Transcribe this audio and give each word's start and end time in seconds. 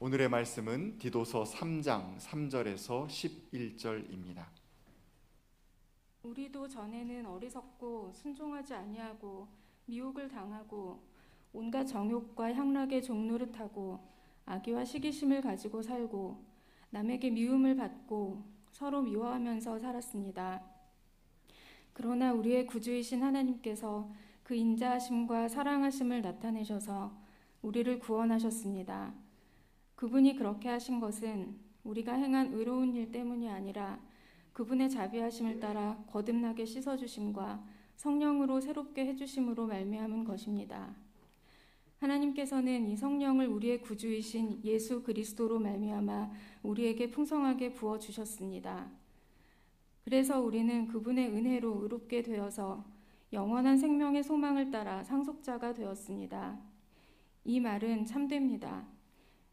오늘의 0.00 0.28
말씀은 0.28 0.98
디도서 0.98 1.44
3장 1.44 2.18
3절에서 2.18 3.06
11절입니다. 3.06 4.44
우리도 6.24 6.66
전에는 6.66 7.24
어리석고 7.24 8.10
순종하지 8.12 8.74
아니하고 8.74 9.46
미혹을 9.86 10.28
당하고 10.28 11.00
온갖 11.52 11.84
정욕과 11.84 12.52
향락의 12.54 13.04
종노릇하고 13.04 14.00
악의와 14.46 14.84
시기심을 14.84 15.40
가지고 15.40 15.80
살고 15.80 16.44
남에게 16.90 17.30
미움을 17.30 17.76
받고 17.76 18.42
서로 18.72 19.00
미워하면서 19.00 19.78
살았습니다. 19.78 20.60
그러나 21.92 22.32
우리의 22.32 22.66
구주이신 22.66 23.22
하나님께서 23.22 24.10
그 24.42 24.56
인자하심과 24.56 25.48
사랑하심을 25.48 26.20
나타내셔서 26.20 27.16
우리를 27.62 28.00
구원하셨습니다. 28.00 29.23
그분이 30.04 30.36
그렇게 30.36 30.68
하신 30.68 31.00
것은 31.00 31.56
우리가 31.82 32.12
행한 32.12 32.52
의로운 32.52 32.94
일 32.94 33.10
때문이 33.10 33.48
아니라 33.48 33.98
그분의 34.52 34.90
자비하심을 34.90 35.60
따라 35.60 35.96
거듭나게 36.12 36.66
씻어 36.66 36.94
주심과 36.94 37.64
성령으로 37.96 38.60
새롭게 38.60 39.06
해 39.06 39.16
주심으로 39.16 39.66
말미암은 39.66 40.24
것입니다. 40.24 40.94
하나님께서는 42.00 42.86
이 42.86 42.98
성령을 42.98 43.46
우리의 43.46 43.80
구주이신 43.80 44.60
예수 44.64 45.02
그리스도로 45.02 45.58
말미암아 45.58 46.32
우리에게 46.64 47.10
풍성하게 47.10 47.72
부어 47.72 47.98
주셨습니다. 47.98 48.90
그래서 50.04 50.38
우리는 50.38 50.86
그분의 50.86 51.30
은혜로 51.30 51.82
의롭게 51.82 52.20
되어서 52.20 52.84
영원한 53.32 53.78
생명의 53.78 54.22
소망을 54.22 54.70
따라 54.70 55.02
상속자가 55.02 55.72
되었습니다. 55.72 56.58
이 57.46 57.58
말은 57.58 58.04
참됩니다. 58.04 58.92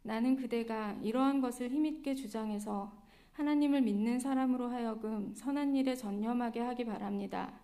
나는 0.03 0.35
그대가 0.35 0.94
이러한 1.02 1.41
것을 1.41 1.69
힘있게 1.69 2.16
주장해서 2.16 2.91
하나님을 3.33 3.81
믿는 3.81 4.19
사람으로 4.19 4.69
하여금 4.69 5.33
선한 5.33 5.75
일에 5.75 5.95
전념하게 5.95 6.59
하기 6.59 6.85
바랍니다. 6.85 7.59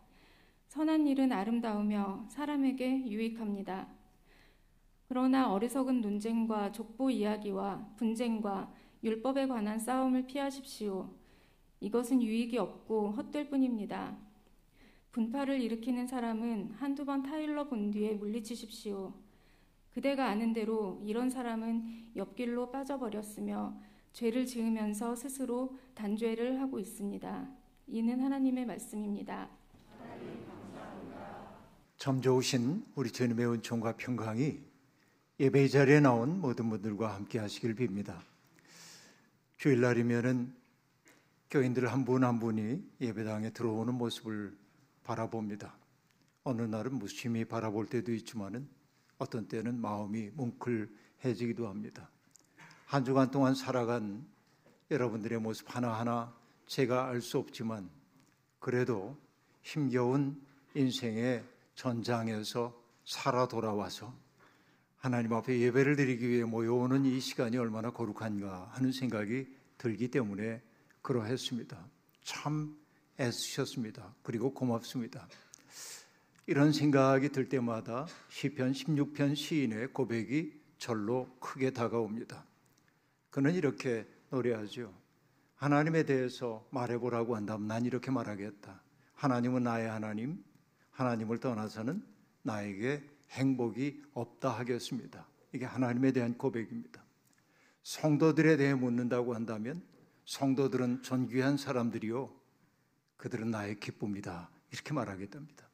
선한 0.68 1.08
일은 1.08 1.32
아름다우며 1.32 2.26
사람에게 2.30 3.08
유익합니다. 3.08 3.88
그러나 5.08 5.52
어리석은 5.52 6.02
논쟁과 6.02 6.72
족보 6.72 7.10
이야기와 7.10 7.94
분쟁과 7.96 8.74
율법에 9.04 9.48
관한 9.48 9.80
싸움을 9.80 10.28
피하십시오. 10.28 11.10
이것은 11.80 12.22
유익이 12.22 12.58
없고 12.58 13.12
헛될 13.12 13.50
뿐입니다. 13.50 14.18
분파를 15.12 15.62
일으키는 15.62 16.08
사람은 16.08 16.72
한두 16.78 17.06
번 17.06 17.24
타일러 17.24 17.68
본 17.68 17.92
뒤에 17.92 18.14
물리치십시오. 18.14 19.14
그대가 19.98 20.28
아는 20.28 20.54
대로 20.54 21.02
이런 21.04 21.28
사람은 21.28 22.12
옆길로 22.16 22.70
빠져버렸으며 22.70 23.82
죄를 24.14 24.46
지으면서 24.46 25.16
스스로 25.16 25.76
단죄를 25.96 26.62
하고 26.62 26.78
있습니다. 26.78 27.50
이는 27.88 28.20
하나님의 28.20 28.68
말씀입니다. 28.68 29.50
참 31.98 32.22
좋으신 32.22 32.86
우리 32.94 33.10
주님의 33.10 33.48
은총과 33.54 33.98
평강이 33.98 34.60
예배 35.40 35.68
자리에 35.68 36.00
나온 36.00 36.42
모든 36.42 36.70
분들과 36.70 37.16
함께 37.16 37.40
하시길 37.40 37.74
빕니다. 37.74 38.20
주일날이면은 39.58 40.54
교인들 41.50 41.92
한 41.92 42.06
분 42.06 42.24
한 42.24 42.38
분이 42.38 42.84
예배당에 43.02 43.50
들어오는 43.50 43.96
모습을 43.96 44.56
바라봅니다. 45.04 45.76
어느 46.44 46.62
날은 46.62 46.94
무심히 47.00 47.46
바라볼 47.46 47.88
때도 47.88 48.14
있지만은 48.14 48.77
어떤 49.18 49.48
때는 49.48 49.80
마음이 49.80 50.30
뭉클해지기도 50.32 51.68
합니다. 51.68 52.10
한 52.86 53.04
주간 53.04 53.32
동안 53.32 53.56
살아간 53.56 54.26
여러분들의 54.90 55.40
모습 55.40 55.74
하나하나 55.76 56.34
제가 56.68 57.08
알 57.08 57.22
수 57.22 57.38
없지만 57.38 57.90
그래도 58.60 59.18
힘겨운 59.62 60.42
인생의 60.76 61.44
전장에서 61.76 62.80
살아 63.06 63.48
돌아와서 63.48 64.14
하나님 64.98 65.34
앞에 65.34 65.60
예배를 65.60 65.96
드리기 65.96 66.28
위해 66.28 66.44
모여오는 66.44 67.06
이 67.06 67.20
시간이 67.20 67.58
얼마나 67.58 67.92
거룩한가 67.92 68.72
하는 68.74 68.92
생각이 68.92 69.48
들기 69.78 70.10
때문에 70.10 70.62
그러했습니다. 71.02 71.78
참 72.24 72.78
애쓰셨습니다. 73.20 74.14
그리고 74.24 74.54
고맙습니다. 74.54 75.28
이런 76.50 76.72
생각이 76.72 77.28
들 77.30 77.50
때마다 77.50 78.08
시편 78.30 78.72
16편 78.72 79.36
시인의 79.36 79.92
고백이 79.92 80.58
절로 80.78 81.28
크게 81.42 81.72
다가옵니다. 81.72 82.46
그는 83.30 83.54
이렇게 83.54 84.08
노래하죠. 84.30 84.94
하나님에 85.56 86.04
대해서 86.04 86.66
말해보라고 86.72 87.36
한다면 87.36 87.68
난 87.68 87.86
이렇게 87.86 88.12
말하겠다. 88.12 88.82
하나님은 89.16 89.64
나의 89.64 89.90
하나님, 89.90 90.42
하나님을 90.92 91.42
떠나서는 91.42 92.02
나에게 92.44 93.04
행복이 93.32 94.04
없다 94.14 94.50
하겠습니다. 94.50 95.28
이게 95.54 95.66
하나님에 95.66 96.14
대한 96.14 96.38
고백입니다. 96.38 97.04
성도들에 97.84 98.56
대해 98.56 98.74
묻는다고 98.74 99.36
한다면 99.36 99.84
성도들은 100.24 101.04
존귀한 101.04 101.58
사람들이요. 101.58 102.34
그들은 103.18 103.52
나의 103.52 103.82
기쁨이다. 103.82 104.50
이렇게 104.72 104.94
말하겠답니다. 104.94 105.67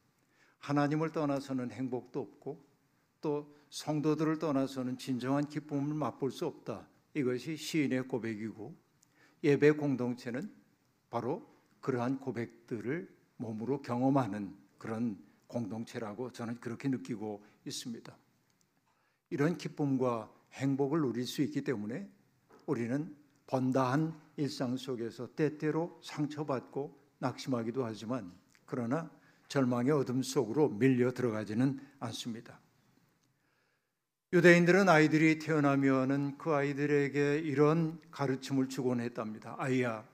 하나님을 0.63 1.11
떠나서는 1.11 1.71
행복도 1.71 2.21
없고 2.21 2.63
또 3.19 3.53
성도들을 3.69 4.39
떠나서는 4.39 4.97
진정한 4.97 5.45
기쁨을 5.47 5.93
맛볼 5.93 6.31
수 6.31 6.45
없다. 6.45 6.87
이것이 7.13 7.57
시인의 7.57 8.07
고백이고 8.07 8.73
예배 9.43 9.71
공동체는 9.71 10.49
바로 11.09 11.45
그러한 11.81 12.19
고백들을 12.19 13.13
몸으로 13.37 13.81
경험하는 13.81 14.55
그런 14.77 15.21
공동체라고 15.47 16.31
저는 16.31 16.59
그렇게 16.61 16.87
느끼고 16.87 17.43
있습니다. 17.65 18.17
이런 19.31 19.57
기쁨과 19.57 20.31
행복을 20.53 21.01
누릴 21.01 21.25
수 21.25 21.41
있기 21.41 21.63
때문에 21.63 22.09
우리는 22.65 23.13
번다한 23.47 24.17
일상 24.37 24.77
속에서 24.77 25.35
때때로 25.35 25.99
상처받고 26.01 26.97
낙심하기도 27.19 27.83
하지만 27.83 28.31
그러나 28.65 29.11
절망의 29.53 29.91
어둠 29.91 30.23
속으로 30.23 30.67
밀려 30.69 31.11
들어가지는 31.11 31.79
않습니다. 31.99 32.59
유대인들은 34.33 34.89
아이들이 34.89 35.37
태어나면은 35.37 36.39
그 36.39 36.55
아이들에게 36.55 37.37
이런 37.37 38.01
가르침을 38.09 38.67
주곤 38.67 38.99
했답니다. 38.99 39.55
아이야, 39.59 40.07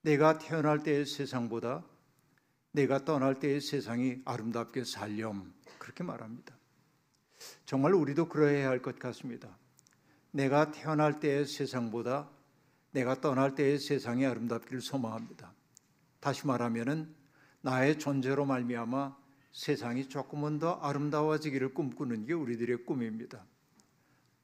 내가 0.00 0.38
태어날 0.38 0.82
때의 0.82 1.04
세상보다 1.04 1.84
내가 2.72 3.04
떠날 3.04 3.38
때의 3.38 3.60
세상이 3.60 4.22
아름답게 4.24 4.84
살렴. 4.84 5.52
그렇게 5.78 6.02
말합니다. 6.02 6.56
정말 7.66 7.92
우리도 7.92 8.30
그러해야 8.30 8.70
할 8.70 8.80
것 8.80 8.98
같습니다. 8.98 9.58
내가 10.30 10.70
태어날 10.70 11.20
때의 11.20 11.44
세상보다 11.44 12.30
내가 12.92 13.20
떠날 13.20 13.54
때의 13.54 13.78
세상이 13.78 14.24
아름답기를 14.24 14.80
소망합니다. 14.80 15.52
다시 16.20 16.46
말하면은 16.46 17.17
나의 17.68 17.98
존재로 17.98 18.46
말미암아 18.46 19.14
세상이 19.52 20.08
조금은 20.08 20.58
더 20.58 20.76
아름다워지기를 20.76 21.74
꿈꾸는 21.74 22.24
게 22.24 22.32
우리들의 22.32 22.86
꿈입니다. 22.86 23.44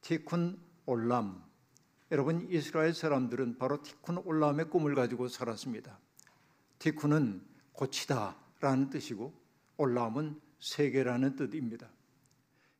티쿤 0.03 0.59
올람 0.85 1.43
여러분 2.13 2.47
이스라엘 2.51 2.93
사람들은 2.93 3.57
바로 3.57 3.83
티쿤 3.83 4.27
올람의 4.27 4.69
꿈을 4.69 4.95
가지고 4.95 5.29
살았습니다. 5.29 5.99
티쿤은 6.79 7.41
고치다라는 7.73 8.91
뜻이고 8.91 9.33
올람은 9.79 10.39
세계라는 10.59 11.37
뜻입니다. 11.37 11.89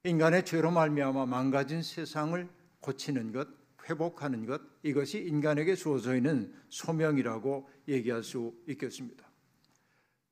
인간의 0.03 0.45
죄로 0.45 0.71
말미암아 0.71 1.25
망가진 1.25 1.83
세상을 1.83 2.47
고치는 2.81 3.33
것, 3.33 3.49
회복하는 3.89 4.45
것 4.45 4.61
이것이 4.83 5.21
인간에게 5.21 5.75
주어져 5.75 6.15
있는 6.15 6.53
소명이라고 6.69 7.67
얘기할 7.89 8.23
수 8.23 8.55
있겠습니다. 8.69 9.34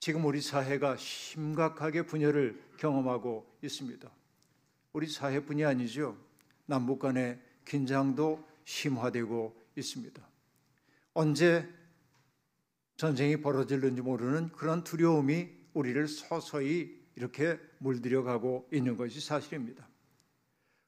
지금 0.02 0.25
우리 0.25 0.40
사회가 0.40 0.96
심각하게 0.96 2.02
분열을 2.02 2.60
경험하고 2.76 3.46
있습니다. 3.62 4.10
우리 4.94 5.06
사회뿐이 5.06 5.64
아니죠. 5.64 6.19
남북 6.66 6.99
간의 6.99 7.40
긴장도 7.64 8.44
심화되고 8.64 9.56
있습니다. 9.76 10.28
언제 11.14 11.72
전쟁이 12.96 13.40
벌어질는지 13.40 14.02
모르는 14.02 14.49
그런 14.49 14.82
두려움이 14.82 15.50
우리를 15.72 16.08
서서히 16.08 17.00
이렇게 17.14 17.60
물들여가고 17.78 18.70
있는 18.72 18.96
것이 18.96 19.20
사실입니다. 19.20 19.88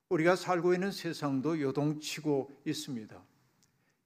우리가 0.09 0.35
살고 0.35 0.75
있는 0.75 0.91
세상도 0.91 1.61
요동치고 1.61 2.51
있습니다. 2.65 3.23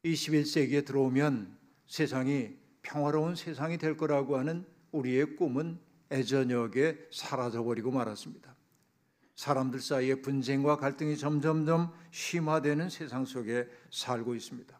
21세기에 0.04 0.84
들어오면 0.84 1.56
세상이 1.87 2.58
평화로운 2.82 3.37
세상이 3.37 3.78
될 3.78 3.96
거라고 3.96 4.37
하는 4.37 4.66
우리의 4.93 5.37
꿈은 5.37 5.79
애저녁에 6.11 6.96
사라져버리고 7.11 7.90
말았습니다. 7.90 8.55
사람들 9.37 9.81
사이의 9.81 10.23
분쟁과 10.23 10.79
갈등이 10.79 11.17
점점점 11.17 11.93
심화되는 12.11 12.90
세상 12.90 13.25
속에 13.25 13.69
살고 13.90 14.35
있습니다. 14.35 14.79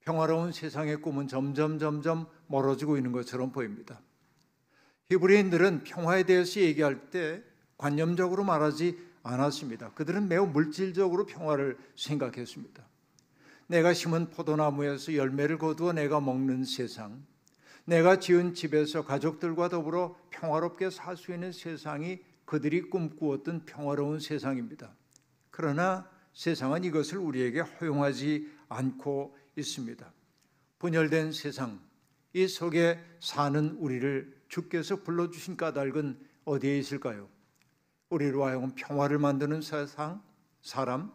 평화로운 0.00 0.52
세상의 0.52 1.02
꿈은 1.02 1.28
점점 1.28 1.78
점점 1.78 2.26
멀어지고 2.46 2.96
있는 2.96 3.12
것처럼 3.12 3.52
보입니다. 3.52 4.00
히브리인들은 5.10 5.84
평화에 5.84 6.22
대해서 6.22 6.60
얘기할 6.60 7.10
때 7.10 7.42
관념적으로 7.76 8.44
말하지 8.44 8.98
않았습니다. 9.22 9.92
그들은 9.92 10.28
매우 10.28 10.46
물질적으로 10.46 11.26
평화를 11.26 11.76
생각했습니다. 11.94 12.82
내가 13.66 13.92
심은 13.92 14.30
포도나무에서 14.30 15.14
열매를 15.14 15.58
거두어 15.58 15.92
내가 15.92 16.20
먹는 16.20 16.64
세상, 16.64 17.22
내가 17.88 18.20
지은 18.20 18.52
집에서 18.52 19.02
가족들과 19.02 19.70
더불어 19.70 20.14
평화롭게 20.28 20.90
살 20.90 21.16
수 21.16 21.32
있는 21.32 21.52
세상이 21.52 22.18
그들이 22.44 22.82
꿈꾸었던 22.82 23.64
평화로운 23.64 24.20
세상입니다. 24.20 24.94
그러나 25.48 26.06
세상은 26.34 26.84
이것을 26.84 27.16
우리에게 27.16 27.60
허용하지 27.60 28.46
않고 28.68 29.34
있습니다. 29.56 30.12
분열된 30.78 31.32
세상, 31.32 31.80
이 32.34 32.46
속에 32.46 33.02
사는 33.20 33.70
우리를 33.78 34.36
주께서 34.48 35.02
불러주신 35.02 35.56
까닭은 35.56 36.20
어디에 36.44 36.78
있을까요? 36.78 37.30
우리로 38.10 38.44
하여금 38.44 38.72
평화를 38.74 39.18
만드는 39.18 39.62
세상, 39.62 40.22
사람, 40.60 41.10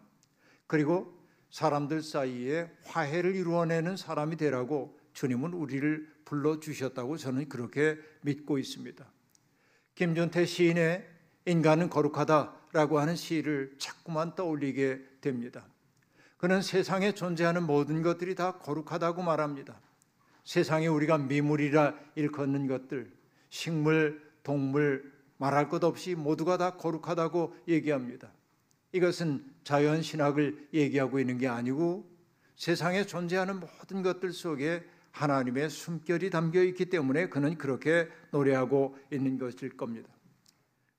그리고 0.65 1.19
사람들 1.51 2.01
사이에 2.01 2.71
화해를 2.85 3.35
이루어내는 3.35 3.95
사람이 3.95 4.37
되라고 4.37 5.02
주님은 5.13 5.53
우리를 5.53 6.07
불러 6.25 6.59
주셨다고 6.59 7.17
저는 7.17 7.49
그렇게 7.49 7.97
믿고 8.21 8.57
있습니다. 8.57 9.05
김준태 9.95 10.45
시인의 10.45 11.07
인간은 11.45 11.89
거룩하다라고 11.89 12.99
하는 12.99 13.15
시를 13.15 13.75
자꾸만 13.77 14.35
떠올리게 14.35 15.01
됩니다. 15.21 15.65
그는 16.37 16.61
세상에 16.61 17.13
존재하는 17.13 17.63
모든 17.63 18.01
것들이 18.01 18.35
다 18.35 18.57
거룩하다고 18.57 19.21
말합니다. 19.21 19.79
세상에 20.43 20.87
우리가 20.87 21.17
미물이라 21.17 21.95
일컫는 22.15 22.67
것들, 22.67 23.11
식물, 23.49 24.21
동물, 24.43 25.11
말할 25.37 25.69
것 25.69 25.83
없이 25.83 26.15
모두가 26.15 26.57
다 26.57 26.75
거룩하다고 26.75 27.55
얘기합니다. 27.67 28.31
이것은 28.91 29.45
자연 29.63 30.01
신학을 30.01 30.69
얘기하고 30.73 31.19
있는 31.19 31.37
게 31.37 31.47
아니고 31.47 32.09
세상에 32.55 33.05
존재하는 33.05 33.59
모든 33.59 34.03
것들 34.03 34.31
속에 34.31 34.83
하나님의 35.13 35.69
숨결이 35.69 36.29
담겨 36.31 36.61
있기 36.63 36.85
때문에 36.85 37.29
그는 37.29 37.57
그렇게 37.57 38.09
노래하고 38.31 38.97
있는 39.11 39.37
것일 39.37 39.77
겁니다. 39.77 40.09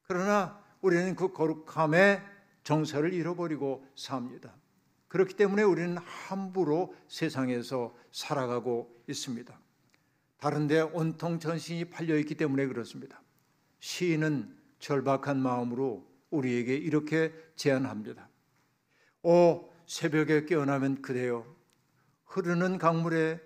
그러나 0.03 0.63
우리는 0.81 1.15
그 1.17 1.33
거룩함의 1.33 2.23
정서를 2.63 3.13
잃어버리고 3.13 3.87
삽니다. 3.95 4.55
그렇기 5.09 5.35
때문에 5.35 5.63
우리는 5.63 5.97
함부로 5.99 6.95
세상에서 7.09 7.95
살아가고 8.13 9.03
있습니다. 9.09 9.59
다른데 10.39 10.81
온통 10.81 11.39
전신이 11.39 11.87
팔려 11.87 12.17
있기 12.19 12.37
때문에 12.37 12.67
그렇습니다. 12.67 13.21
시인은 13.81 14.57
절박한 14.79 15.39
마음으로 15.39 16.07
우리에게 16.31 16.75
이렇게 16.75 17.33
제안합니다. 17.57 18.29
오 19.23 19.71
새벽에 19.87 20.45
깨어나면 20.45 21.03
그대여 21.03 21.47
흐르는 22.27 22.79
강물에 22.79 23.41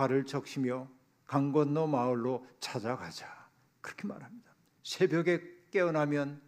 발을 0.00 0.24
적시며 0.24 0.88
강 1.26 1.52
건너 1.52 1.86
마을로 1.86 2.46
찾아가자. 2.58 3.26
그렇게 3.82 4.06
말합니다. 4.06 4.50
새벽에 4.82 5.42
깨어나면 5.70 6.40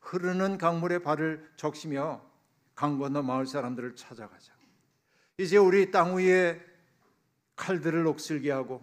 흐르는 0.00 0.58
강물에 0.58 0.98
발을 0.98 1.52
적시며 1.54 2.20
강 2.74 2.98
건너 2.98 3.22
마을 3.22 3.46
사람들을 3.46 3.94
찾아가자. 3.94 4.52
이제 5.38 5.56
우리 5.56 5.92
땅 5.92 6.16
위에 6.16 6.60
칼들을 7.54 8.02
녹슬게 8.02 8.50
하고 8.50 8.82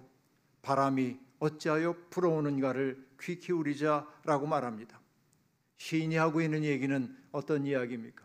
바람이 0.61 1.19
어찌하여 1.39 1.93
불어오는가를 2.09 3.05
귀 3.19 3.39
기울이자라고 3.39 4.47
말합니다. 4.47 5.01
시인이 5.75 6.15
하고 6.15 6.41
있는 6.41 6.63
얘기는 6.63 7.17
어떤 7.33 7.65
이야기입니까? 7.65 8.23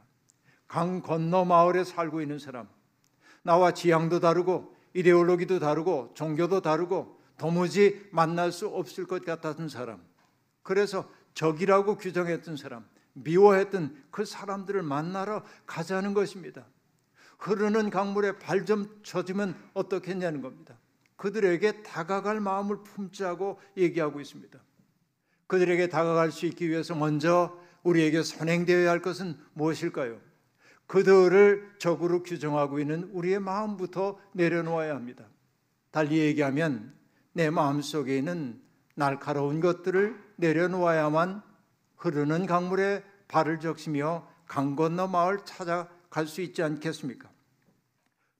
강 0.68 1.02
건너 1.02 1.44
마을에 1.44 1.82
살고 1.82 2.20
있는 2.22 2.38
사람, 2.38 2.68
나와 3.42 3.72
지향도 3.74 4.20
다르고 4.20 4.77
이데올로기도 4.98 5.60
다르고 5.60 6.10
종교도 6.14 6.60
다르고 6.60 7.20
도무지 7.36 8.08
만날 8.10 8.50
수 8.50 8.66
없을 8.66 9.06
것 9.06 9.24
같았던 9.24 9.68
사람. 9.68 10.02
그래서 10.64 11.08
적이라고 11.34 11.98
규정했던 11.98 12.56
사람, 12.56 12.84
미워했던 13.12 14.06
그 14.10 14.24
사람들을 14.24 14.82
만나러 14.82 15.44
가자는 15.66 16.14
것입니다. 16.14 16.66
흐르는 17.38 17.90
강물에 17.90 18.38
발좀 18.38 19.00
쳐주면 19.04 19.54
어떻겠냐는 19.72 20.42
겁니다. 20.42 20.76
그들에게 21.14 21.84
다가갈 21.84 22.40
마음을 22.40 22.82
품자고 22.82 23.60
얘기하고 23.76 24.20
있습니다. 24.20 24.58
그들에게 25.46 25.88
다가갈 25.88 26.32
수 26.32 26.44
있기 26.46 26.68
위해서 26.68 26.96
먼저 26.96 27.56
우리에게 27.84 28.24
선행되어야 28.24 28.90
할 28.90 29.00
것은 29.00 29.38
무엇일까요? 29.54 30.20
그들을 30.88 31.76
적으로 31.78 32.22
규정하고 32.22 32.80
있는 32.80 33.04
우리의 33.12 33.38
마음부터 33.38 34.18
내려놓아야 34.32 34.94
합니다. 34.96 35.26
달리 35.90 36.18
얘기하면 36.18 36.94
내 37.32 37.50
마음 37.50 37.80
속에 37.80 38.18
있는 38.18 38.60
날카로운 38.94 39.60
것들을 39.60 40.18
내려놓아야만 40.36 41.42
흐르는 41.96 42.46
강물에 42.46 43.04
발을 43.28 43.60
적시며 43.60 44.26
강 44.46 44.76
건너 44.76 45.06
마을 45.06 45.38
찾아갈 45.44 46.26
수 46.26 46.40
있지 46.40 46.62
않겠습니까? 46.62 47.28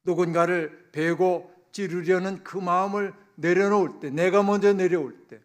누군가를 0.04 0.88
베고 0.90 1.52
찌르려는 1.70 2.42
그 2.42 2.56
마음을 2.56 3.12
내려놓을 3.34 4.00
때, 4.00 4.10
내가 4.10 4.42
먼저 4.42 4.72
내려올 4.72 5.14
때, 5.28 5.38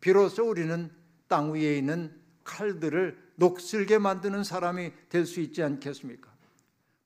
비로소 0.00 0.48
우리는 0.48 0.90
땅 1.26 1.52
위에 1.52 1.76
있는 1.76 2.14
칼들을 2.44 3.18
녹슬게 3.34 3.98
만드는 3.98 4.44
사람이 4.44 4.92
될 5.08 5.26
수 5.26 5.40
있지 5.40 5.62
않겠습니까? 5.64 6.35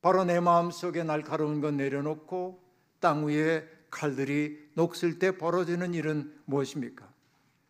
바로 0.00 0.24
내 0.24 0.40
마음 0.40 0.70
속에 0.70 1.02
날카로운 1.02 1.60
것 1.60 1.74
내려놓고 1.74 2.62
땅 3.00 3.26
위에 3.26 3.68
칼들이 3.90 4.70
녹슬 4.74 5.18
때 5.18 5.36
벌어지는 5.36 5.94
일은 5.94 6.32
무엇입니까? 6.44 7.12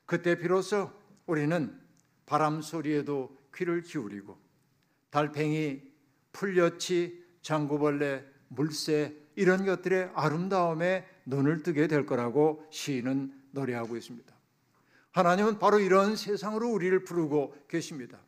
그때 0.07 0.39
비로소 0.39 0.91
우리는 1.27 1.79
바람 2.27 2.63
소리에도 2.63 3.37
귀를 3.55 3.83
기울이고 3.83 4.39
달팽이, 5.11 5.83
풀려치, 6.33 7.25
장구벌레, 7.43 8.25
물새 8.49 9.15
이런 9.35 9.65
것들의 9.65 10.11
아름다움에 10.15 11.07
눈을 11.27 11.63
뜨게 11.63 11.87
될 11.87 12.07
거라고 12.07 12.67
시인은 12.71 13.33
노래하고 13.53 13.97
있습니다. 13.97 14.33
하나님은 15.13 15.59
바로 15.59 15.81
이런 15.81 16.15
세상으로 16.15 16.69
우리를 16.69 17.05
부르고 17.05 17.55
계십니다. 17.69 18.19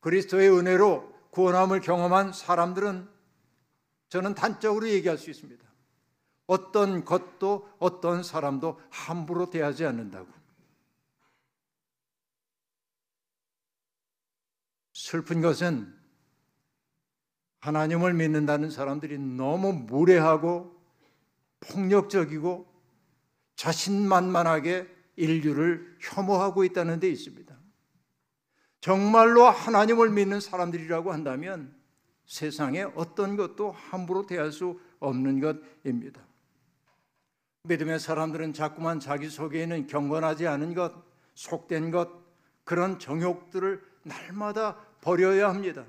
그리스도의 0.00 0.50
은혜로 0.50 1.19
구원함을 1.30 1.80
경험한 1.80 2.32
사람들은 2.32 3.08
저는 4.08 4.34
단적으로 4.34 4.88
얘기할 4.88 5.18
수 5.18 5.30
있습니다. 5.30 5.64
어떤 6.46 7.04
것도 7.04 7.68
어떤 7.78 8.22
사람도 8.22 8.80
함부로 8.90 9.50
대하지 9.50 9.86
않는다고. 9.86 10.28
슬픈 14.92 15.40
것은 15.40 15.96
하나님을 17.60 18.14
믿는다는 18.14 18.70
사람들이 18.70 19.18
너무 19.18 19.72
무례하고 19.72 20.76
폭력적이고 21.60 22.66
자신만만하게 23.56 24.88
인류를 25.16 25.98
혐오하고 26.00 26.64
있다는 26.64 26.98
데 26.98 27.08
있습니다. 27.10 27.49
정말로 28.80 29.44
하나님을 29.44 30.10
믿는 30.10 30.40
사람들이라고 30.40 31.12
한다면 31.12 31.74
세상에 32.26 32.82
어떤 32.94 33.36
것도 33.36 33.72
함부로 33.72 34.26
대할 34.26 34.52
수 34.52 34.80
없는 35.00 35.40
것입니다. 35.40 36.20
믿음의 37.64 38.00
사람들은 38.00 38.54
자꾸만 38.54 39.00
자기 39.00 39.28
속에 39.28 39.62
있는 39.62 39.86
경건하지 39.86 40.46
않은 40.46 40.74
것, 40.74 40.94
속된 41.34 41.90
것, 41.90 42.08
그런 42.64 42.98
정욕들을 42.98 43.82
날마다 44.02 44.76
버려야 45.02 45.48
합니다. 45.48 45.84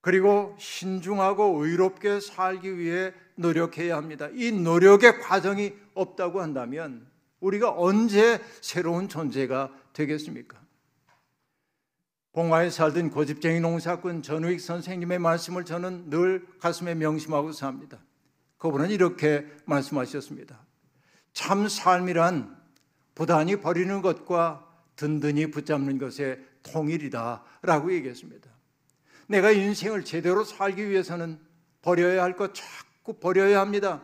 그리고 0.00 0.56
신중하고 0.58 1.64
의롭게 1.64 2.20
살기 2.20 2.78
위해 2.78 3.12
노력해야 3.34 3.96
합니다. 3.96 4.28
이 4.32 4.50
노력의 4.52 5.20
과정이 5.20 5.74
없다고 5.94 6.40
한다면 6.40 7.08
우리가 7.40 7.72
언제 7.76 8.40
새로운 8.60 9.08
존재가 9.08 9.72
되겠습니까? 9.92 10.65
봉화에 12.36 12.68
살던 12.68 13.08
고집쟁이 13.12 13.60
농사꾼 13.60 14.22
전우익 14.22 14.60
선생님의 14.60 15.18
말씀을 15.20 15.64
저는 15.64 16.10
늘 16.10 16.46
가슴에 16.60 16.94
명심하고 16.94 17.52
삽니다. 17.52 17.98
그분은 18.58 18.90
이렇게 18.90 19.46
말씀하셨습니다. 19.64 20.60
참 21.32 21.66
삶이란 21.66 22.54
부단히 23.14 23.56
버리는 23.56 24.02
것과 24.02 24.70
든든히 24.96 25.50
붙잡는 25.50 25.96
것에 25.96 26.38
통일이다 26.62 27.42
라고 27.62 27.90
얘기했습니다. 27.94 28.50
내가 29.28 29.50
인생을 29.52 30.04
제대로 30.04 30.44
살기 30.44 30.90
위해서는 30.90 31.40
버려야 31.80 32.22
할 32.22 32.36
것 32.36 32.52
자꾸 32.52 33.14
버려야 33.14 33.60
합니다. 33.60 34.02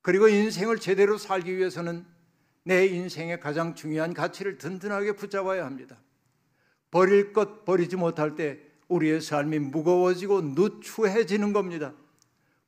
그리고 0.00 0.28
인생을 0.28 0.78
제대로 0.78 1.18
살기 1.18 1.54
위해서는 1.54 2.06
내 2.62 2.86
인생의 2.86 3.40
가장 3.40 3.74
중요한 3.74 4.14
가치를 4.14 4.56
든든하게 4.56 5.16
붙잡아야 5.16 5.66
합니다. 5.66 5.98
버릴 6.94 7.32
것 7.32 7.64
버리지 7.64 7.96
못할 7.96 8.36
때 8.36 8.60
우리의 8.86 9.20
삶이 9.20 9.58
무거워지고 9.58 10.42
누추해지는 10.42 11.52
겁니다. 11.52 11.92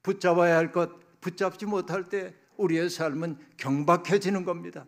붙잡아야 0.03 0.57
할 0.57 0.73
것 0.73 0.91
붙잡지 1.21 1.65
못할 1.65 2.09
때 2.09 2.35
우리의 2.57 2.91
삶은 2.91 3.39
경박해지는 3.57 4.45
겁니다. 4.45 4.85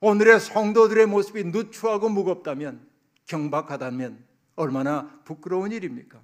오늘의 0.00 0.40
성도들의 0.40 1.06
모습이 1.06 1.44
누추하고 1.44 2.08
무겁다면 2.08 2.84
경박하다면 3.26 4.24
얼마나 4.56 5.20
부끄러운 5.24 5.70
일입니까? 5.70 6.20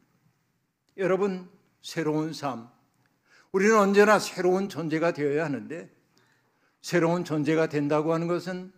여러분, 0.96 1.48
새로운 1.82 2.32
삶. 2.32 2.68
우리는 3.52 3.78
언제나 3.78 4.18
새로운 4.18 4.68
존재가 4.68 5.12
되어야 5.12 5.44
하는데 5.44 5.88
새로운 6.82 7.24
존재가 7.24 7.68
된다고 7.68 8.12
하는 8.12 8.26
것은 8.26 8.72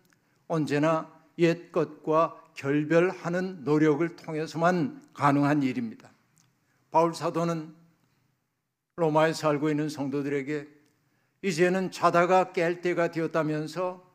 언제나 0.47 1.11
옛 1.39 1.71
것과 1.71 2.43
결별하는 2.57 3.63
노력을 3.63 4.15
통해서만 4.15 5.01
가능한 5.13 5.63
일입니다. 5.63 6.11
바울 6.91 7.13
사도는 7.13 7.73
로마에 8.97 9.33
살고 9.33 9.69
있는 9.69 9.89
성도들에게 9.89 10.67
이제는 11.43 11.91
자다가 11.91 12.51
깰 12.53 12.81
때가 12.81 13.11
되었다면서 13.11 14.05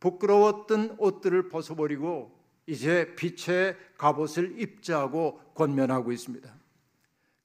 부끄러웠던 0.00 0.96
옷들을 0.98 1.48
벗어버리고 1.48 2.36
이제 2.66 3.14
빛의 3.14 3.76
갑옷을 3.96 4.60
입자고 4.60 5.40
권면하고 5.54 6.10
있습니다. 6.10 6.52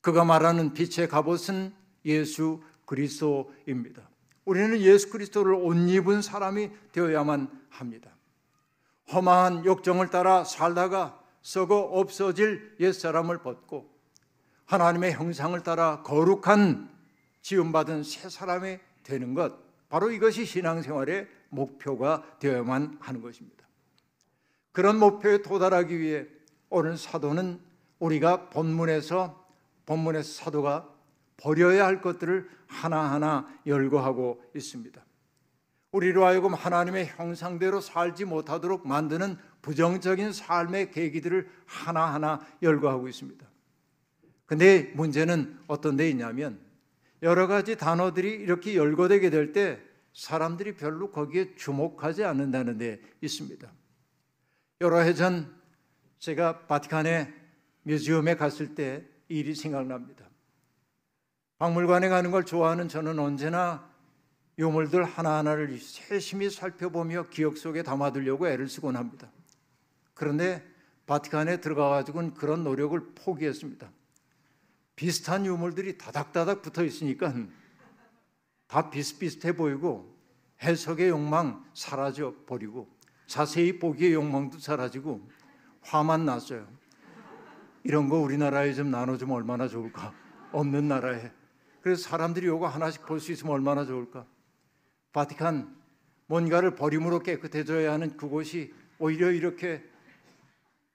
그가 0.02 0.26
말하는 0.26 0.74
빛의 0.74 1.10
갑옷은 1.10 1.74
예수 2.06 2.62
그리스도입니다. 2.86 4.10
우리는 4.46 4.80
예수 4.80 5.12
그리스도를 5.12 5.54
옷 5.54 5.76
입은 5.76 6.24
사람이 6.24 6.72
되어야만 6.92 7.50
합니다. 7.70 8.10
험한 9.12 9.66
욕정을 9.66 10.10
따라 10.10 10.44
살다가 10.44 11.20
썩어 11.42 11.78
없어질 11.78 12.76
옛사람을 12.80 13.40
벗고 13.40 13.90
하나님의 14.66 15.14
형상을 15.14 15.60
따라 15.64 16.04
거룩한 16.04 16.90
지음받은 17.42 18.04
새 18.04 18.30
사람이 18.30 18.78
되는 19.04 19.34
것 19.34 19.58
바로 19.90 20.12
이것이 20.12 20.46
신앙생활의 20.46 21.28
목표가 21.50 22.24
되어야만 22.40 22.98
하는 23.00 23.22
것입니다. 23.22 23.68
그런 24.72 25.00
목표에 25.00 25.42
도달하기 25.42 26.00
위해 26.00 26.28
오늘 26.70 26.98
사도는 26.98 27.60
우리가 27.98 28.50
본문에서 28.50 29.48
본문에서 29.88 30.44
사도가 30.44 30.88
버려야 31.38 31.86
할 31.86 32.02
것들을 32.02 32.48
하나하나 32.68 33.48
열거하고 33.66 34.44
있습니다. 34.56 35.04
우리로 35.92 36.26
하여금 36.26 36.54
하나님의 36.54 37.08
형상대로 37.08 37.82
살지 37.82 38.26
못하도록 38.26 38.88
만드는 38.88 39.38
부정적인 39.62 40.34
삶의 40.34 40.92
계기들을 40.92 41.50
하나하나 41.66 42.46
열거하고 42.62 43.08
있습니다. 43.08 43.46
근데 44.46 44.92
문제는 44.96 45.60
어떤 45.68 45.96
데 45.96 46.10
있냐면 46.10 46.60
여러 47.22 47.48
가지 47.48 47.76
단어들이 47.76 48.30
이렇게 48.30 48.76
열거되게 48.76 49.30
될 49.30 49.52
때 49.52 49.80
사람들이 50.14 50.76
별로 50.76 51.12
거기에 51.12 51.56
주목하지 51.56 52.24
않는다는 52.24 52.78
데 52.78 53.00
있습니다. 53.22 53.72
여러 54.82 55.00
해 55.00 55.14
전 55.14 55.56
제가 56.20 56.66
바티칸의 56.68 57.34
뮤지엄에 57.84 58.36
갔을 58.36 58.76
때 58.76 59.06
일이 59.28 59.56
생각납니다. 59.56 60.26
박물관에 61.60 62.10
가는 62.10 62.32
걸 62.32 62.46
좋아하는 62.46 62.88
저는 62.88 63.20
언제나 63.20 63.89
유물들 64.60 65.06
하나하나를 65.06 65.80
세심히 65.80 66.50
살펴보며 66.50 67.30
기억 67.30 67.58
속에 67.58 67.82
담아두려고 67.82 68.46
애를 68.50 68.68
쓰곤 68.68 68.98
합니다. 68.98 69.32
그런데 70.14 70.70
바티칸에 71.06 71.62
들어가가지고는 71.62 72.34
그런 72.34 72.66
노력을 72.66 73.00
포기했습니다. 73.16 73.90
비슷한 74.98 75.46
유물들이 75.46 75.98
다닥다닥 75.98 76.62
붙어 76.62 76.84
있으니까 76.84 77.34
다 78.68 78.90
비슷비슷해 78.90 79.56
보이고 79.56 80.14
해석의 80.62 81.08
욕망 81.08 81.64
사라져 81.74 82.36
버리고 82.46 82.94
자세히 83.28 83.80
보기의 83.80 84.12
욕망도 84.12 84.60
사라지고 84.60 85.26
화만 85.82 86.26
났어요. 86.26 86.68
이런 87.86 88.10
거 88.10 88.18
우리나라에 88.20 88.74
좀 88.74 88.92
나눠주면 88.92 89.38
얼마나 89.38 89.70
좋을까? 89.70 90.14
없는 90.52 90.90
나라에. 90.90 91.32
그래서 91.82 92.10
사람들이 92.10 92.48
요거 92.48 92.68
하나씩 92.68 93.06
볼 93.06 93.22
수 93.22 93.32
있으면 93.32 93.54
얼마나 93.54 93.86
좋을까? 93.86 94.26
바티칸 95.14 95.76
뭔가를 96.28 96.76
버림으로 96.76 97.20
깨끗해져야 97.20 97.92
하는 97.94 98.16
그곳이 98.18 98.74
오히려 99.00 99.32
이렇게 99.32 99.84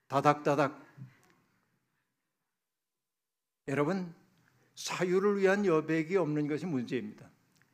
다닥다닥 0.09 0.81
여러분 3.69 4.15
사유를 4.75 5.41
위한 5.41 5.65
여백이 5.65 6.17
없는 6.17 6.47
것이 6.47 6.67
문제입니다. 6.67 7.29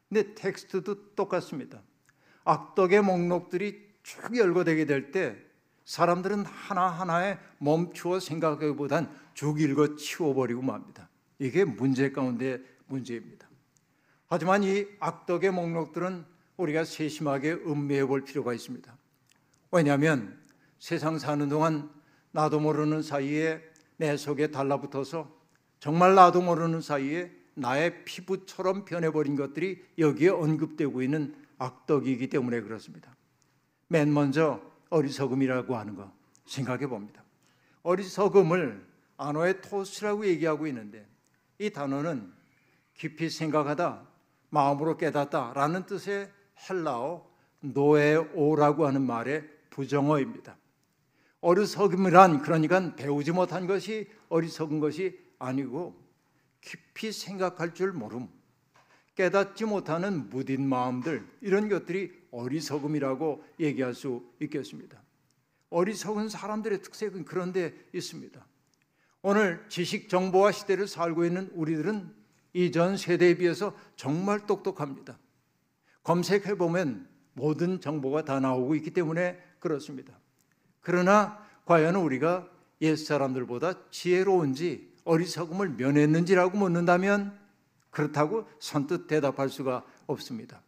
근데 0.08 0.34
텍스트도 0.34 1.14
똑같습니다. 1.14 1.82
악덕의 2.44 3.02
목록들이 3.02 3.90
쭉 4.02 4.36
열거되게 4.36 4.86
될 4.86 5.10
때 5.10 5.36
사람들은 5.84 6.44
하나하나에 6.44 7.36
멈추어 7.58 8.20
생각하기보단 8.20 9.12
쭉 9.34 9.60
읽어 9.60 9.96
치워버리고 9.96 10.62
맙니다. 10.62 11.08
이게 11.40 11.64
문제 11.64 12.12
가운데 12.12 12.62
문제입니다. 12.86 13.49
하지만 14.30 14.62
이 14.62 14.86
악덕의 15.00 15.50
목록들은 15.50 16.24
우리가 16.56 16.84
세심하게 16.84 17.52
음미해 17.52 18.06
볼 18.06 18.24
필요가 18.24 18.54
있습니다. 18.54 18.96
왜냐하면 19.72 20.38
세상 20.78 21.18
사는 21.18 21.48
동안 21.48 21.90
나도 22.30 22.60
모르는 22.60 23.02
사이에 23.02 23.60
내 23.96 24.16
속에 24.16 24.52
달라붙어서 24.52 25.28
정말 25.80 26.14
나도 26.14 26.42
모르는 26.42 26.80
사이에 26.80 27.32
나의 27.54 28.04
피부처럼 28.04 28.84
변해버린 28.84 29.34
것들이 29.34 29.84
여기에 29.98 30.28
언급되고 30.28 31.02
있는 31.02 31.34
악덕이기 31.58 32.28
때문에 32.28 32.60
그렇습니다. 32.60 33.12
맨 33.88 34.14
먼저 34.14 34.62
어리석음이라고 34.90 35.76
하는 35.76 35.96
거 35.96 36.12
생각해 36.46 36.86
봅니다. 36.86 37.24
어리석음을 37.82 38.86
안어의 39.16 39.60
토스라고 39.60 40.24
얘기하고 40.26 40.68
있는데 40.68 41.04
이 41.58 41.70
단어는 41.70 42.32
깊이 42.94 43.28
생각하다, 43.28 44.09
마음으로 44.50 44.96
깨닫다라는 44.96 45.86
뜻의 45.86 46.30
헬라어 46.68 47.28
노에오라고 47.60 48.86
하는 48.86 49.02
말의 49.02 49.48
부정어입니다. 49.70 50.56
어리석음이란 51.40 52.42
그러니까 52.42 52.94
배우지 52.96 53.32
못한 53.32 53.66
것이 53.66 54.10
어리석은 54.28 54.80
것이 54.80 55.18
아니고 55.38 55.98
깊이 56.60 57.12
생각할 57.12 57.74
줄 57.74 57.92
모름, 57.92 58.28
깨닫지 59.14 59.64
못하는 59.64 60.28
무딘 60.28 60.68
마음들 60.68 61.26
이런 61.40 61.68
것들이 61.68 62.12
어리석음이라고 62.30 63.44
얘기할 63.60 63.94
수 63.94 64.22
있겠습니다. 64.40 65.02
어리석은 65.70 66.28
사람들의 66.28 66.82
특색은 66.82 67.24
그런 67.24 67.52
데 67.52 67.74
있습니다. 67.94 68.44
오늘 69.22 69.64
지식 69.68 70.08
정보화 70.08 70.52
시대를 70.52 70.88
살고 70.88 71.24
있는 71.24 71.50
우리들은 71.54 72.19
이전 72.52 72.96
세대에 72.96 73.34
비해서 73.34 73.74
정말 73.96 74.46
똑똑합니다. 74.46 75.18
검색해 76.02 76.56
보면 76.56 77.08
모든 77.32 77.80
정보가 77.80 78.24
다 78.24 78.40
나오고 78.40 78.74
있기 78.76 78.90
때문에 78.90 79.38
그렇습니다. 79.58 80.18
그러나 80.80 81.38
과연 81.64 81.96
우리가 81.96 82.48
옛 82.80 82.96
사람들보다 82.96 83.90
지혜로운지 83.90 84.90
어리석음을 85.04 85.70
면했는지라고 85.70 86.58
묻는다면 86.58 87.38
그렇다고 87.90 88.48
선뜻 88.58 89.06
대답할 89.06 89.48
수가 89.48 89.84
없습니다. 90.06 90.62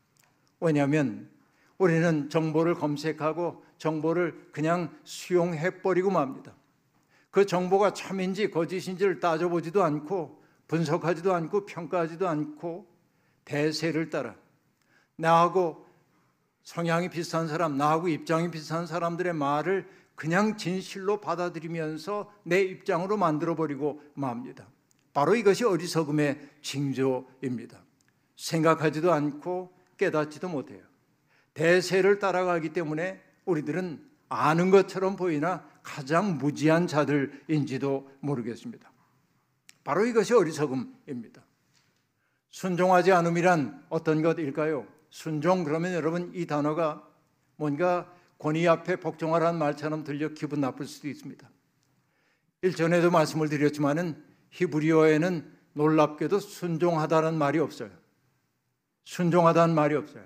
왜냐하면 0.61 1.31
우리는 1.79 2.29
정보를 2.29 2.75
검색하고 2.75 3.65
정보를 3.79 4.51
그냥 4.53 4.97
수용해 5.05 5.83
버리고 5.83 6.11
맙니다. 6.11 6.55
그 7.31 7.47
정보가 7.47 7.95
참인지 7.95 8.51
거짓인지를 8.51 9.19
따져보지도 9.19 9.83
않고 9.83 10.42
분석하지도 10.69 11.35
않고 11.35 11.67
평가하지도 11.67 12.29
않고 12.29 12.87
대세를 13.45 14.11
따라 14.11 14.35
나하고 15.17 15.87
성향이 16.63 17.11
비슷한 17.11 17.49
사람, 17.49 17.77
나하고 17.77 18.09
입장이 18.09 18.51
비슷한 18.51 18.87
사람들의 18.87 19.33
말을 19.33 19.89
그냥 20.15 20.57
진실로 20.57 21.21
받아들이면서 21.21 22.33
내 22.45 22.63
입장으로 22.63 23.17
만들어버리고 23.17 24.01
맙니다. 24.15 24.69
바로 25.13 25.35
이것이 25.35 25.65
어리석음의 25.65 26.51
징조입니다. 26.63 27.83
생각하지도 28.37 29.13
않고 29.13 29.73
깨닫지도 29.97 30.49
못해요. 30.49 30.83
대세를 31.55 32.19
따라가기 32.19 32.73
때문에 32.73 33.23
우리들은 33.45 34.13
아는 34.29 34.71
것처럼 34.71 35.17
보이나 35.17 35.67
가장 35.83 36.39
무지한 36.39 36.87
자들인지도 36.87 38.11
모르겠습니다. 38.21 38.92
바로 39.85 40.05
이것이 40.07 40.35
어리석음입니다. 40.35 41.43
순종하지 42.51 43.13
않음이란 43.13 43.87
어떤 43.89 44.23
것일까요? 44.23 44.87
순종 45.11 45.65
그러면 45.65 45.95
여러분 45.95 46.31
이 46.35 46.47
단어가 46.47 47.07
뭔가 47.57 48.13
권위 48.39 48.67
앞에 48.67 48.97
복종하라는 48.97 49.59
말처럼 49.59 50.05
들려 50.05 50.29
기분 50.31 50.61
나쁠 50.61 50.87
수도 50.87 51.09
있습니다. 51.09 51.49
일전에도 52.63 53.11
말씀을 53.11 53.49
드렸지만은 53.49 54.23
히브리어에는 54.51 55.53
놀랍게도 55.75 56.41
순종하다는 56.41 57.39
말이 57.39 57.59
없어요. 57.59 57.91
순종하다는 59.05 59.75
말이 59.75 59.95
없어요. 59.95 60.25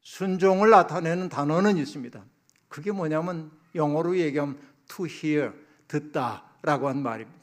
순종을 0.00 0.70
나타내는 0.70 1.28
단어는 1.28 1.76
있습니다. 1.76 2.24
그게 2.68 2.92
뭐냐면 2.92 3.50
영어로 3.74 4.18
얘기하면 4.18 4.58
to 4.88 5.06
hear, 5.06 5.52
듣다라고 5.86 6.88
한 6.88 7.02
말입니다. 7.02 7.37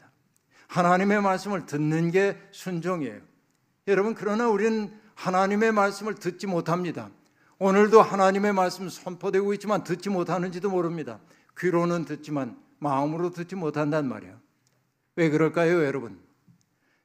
하나님의 0.67 1.21
말씀을 1.21 1.65
듣는 1.65 2.11
게 2.11 2.37
순종이에요. 2.51 3.21
여러분, 3.87 4.15
그러나 4.15 4.49
우리는 4.49 4.91
하나님의 5.15 5.71
말씀을 5.71 6.15
듣지 6.15 6.47
못합니다. 6.47 7.09
오늘도 7.57 8.01
하나님의 8.01 8.53
말씀 8.53 8.89
선포되고 8.89 9.53
있지만 9.53 9.83
듣지 9.83 10.09
못하는지도 10.09 10.69
모릅니다. 10.69 11.19
귀로는 11.57 12.05
듣지만 12.05 12.57
마음으로 12.79 13.29
듣지 13.31 13.55
못한단 13.55 14.07
말이에요. 14.07 14.39
왜 15.15 15.29
그럴까요, 15.29 15.85
여러분? 15.85 16.19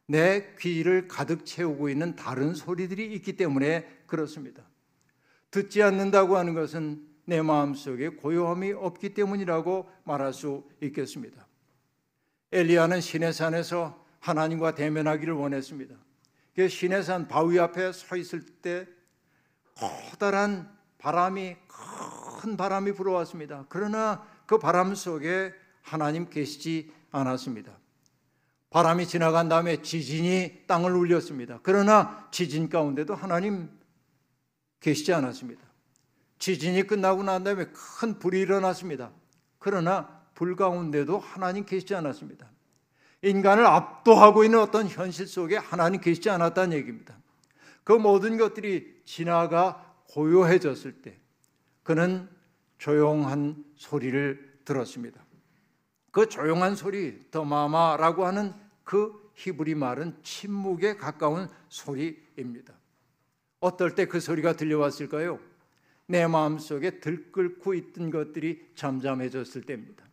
내 0.07 0.57
귀를 0.59 1.07
가득 1.07 1.47
채우고 1.47 1.89
있는 1.89 2.17
다른 2.17 2.55
소리들이 2.55 3.15
있기 3.15 3.37
때문에 3.37 3.87
그렇습니다. 4.07 4.65
듣지 5.53 5.83
않는다고 5.83 6.37
하는 6.37 6.55
것은 6.55 7.07
내 7.27 7.43
마음속에 7.43 8.09
고요함이 8.09 8.73
없기 8.73 9.15
때문이라고 9.15 9.89
말할 10.05 10.33
수 10.33 10.65
있겠습니다. 10.81 11.47
엘리야는 12.53 13.01
시내산에서 13.01 14.05
하나님과 14.21 14.75
대면하기를 14.75 15.35
원했습니다. 15.35 15.95
그 16.55 16.69
시내산 16.69 17.29
바위 17.29 17.59
앞에 17.59 17.93
서 17.93 18.17
있을 18.17 18.45
때 18.45 18.87
커다란 19.75 20.71
바람이 20.99 21.57
큰 22.41 22.57
바람이 22.57 22.93
불어왔습니다. 22.93 23.67
그러나 23.69 24.27
그 24.47 24.59
바람 24.59 24.95
속에 24.95 25.55
하나님 25.83 26.29
계시지 26.29 26.93
않았습니다. 27.13 27.73
바람이 28.71 29.07
지나간 29.07 29.49
다음에 29.49 29.83
지진이 29.83 30.67
땅을 30.67 30.95
울렸습니다. 30.95 31.61
그러나 31.63 32.29
지진 32.31 32.69
가운데도 32.69 33.15
하나님 33.15 33.71
계시지 34.81 35.13
않았습니다. 35.13 35.63
지진이 36.39 36.87
끝나고 36.87 37.23
난 37.23 37.45
다음에 37.45 37.67
큰 37.67 38.19
불이 38.19 38.41
일어났습니다. 38.41 39.11
그러나 39.59 40.20
불 40.41 40.57
가운데도 40.57 41.19
하나님 41.19 41.67
계시지 41.67 41.95
않았습니다. 41.95 42.51
인간을 43.21 43.67
압도하고 43.67 44.43
있는 44.43 44.59
어떤 44.59 44.89
현실 44.89 45.27
속에 45.27 45.59
하나님 45.59 46.01
계시지 46.01 46.31
않았다는 46.31 46.79
얘기입니다. 46.79 47.15
그 47.85 47.93
모든 47.93 48.39
것들이 48.39 49.03
지나가 49.05 49.95
고요해졌을 50.09 51.03
때 51.03 51.21
그는 51.83 52.27
조용한 52.79 53.63
소리를 53.77 54.61
들었습니다. 54.65 55.23
그 56.11 56.27
조용한 56.27 56.75
소리, 56.75 57.21
더마마라고 57.31 58.25
하는 58.25 58.55
그 58.83 59.31
히브리 59.35 59.75
말은 59.75 60.17
침묵에 60.23 60.97
가까운 60.97 61.51
소리입니다. 61.69 62.73
어떨 63.61 63.95
때 63.95 64.07
그 64.07 64.21
소리가 64.21 64.55
들려왔을까요? 64.55 65.39
내 66.07 66.27
마음속에 66.27 66.99
들끓고 67.01 67.75
있던 67.75 68.11
것들이 68.11 68.71
잠잠해졌을 68.75 69.61
때입니다. 69.65 70.10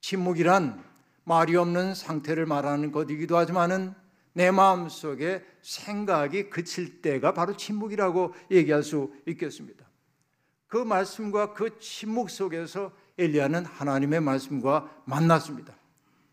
침묵이란 0.00 0.82
말이 1.24 1.56
없는 1.56 1.94
상태를 1.94 2.46
말하는 2.46 2.92
것이기도 2.92 3.36
하지만은 3.36 3.94
내 4.32 4.50
마음 4.50 4.88
속에 4.88 5.44
생각이 5.62 6.50
그칠 6.50 7.02
때가 7.02 7.34
바로 7.34 7.56
침묵이라고 7.56 8.34
얘기할 8.50 8.82
수 8.82 9.12
있겠습니다. 9.26 9.84
그 10.66 10.76
말씀과 10.76 11.52
그 11.52 11.78
침묵 11.78 12.30
속에서 12.30 12.92
엘리야는 13.18 13.64
하나님의 13.64 14.20
말씀과 14.20 14.90
만났습니다. 15.04 15.74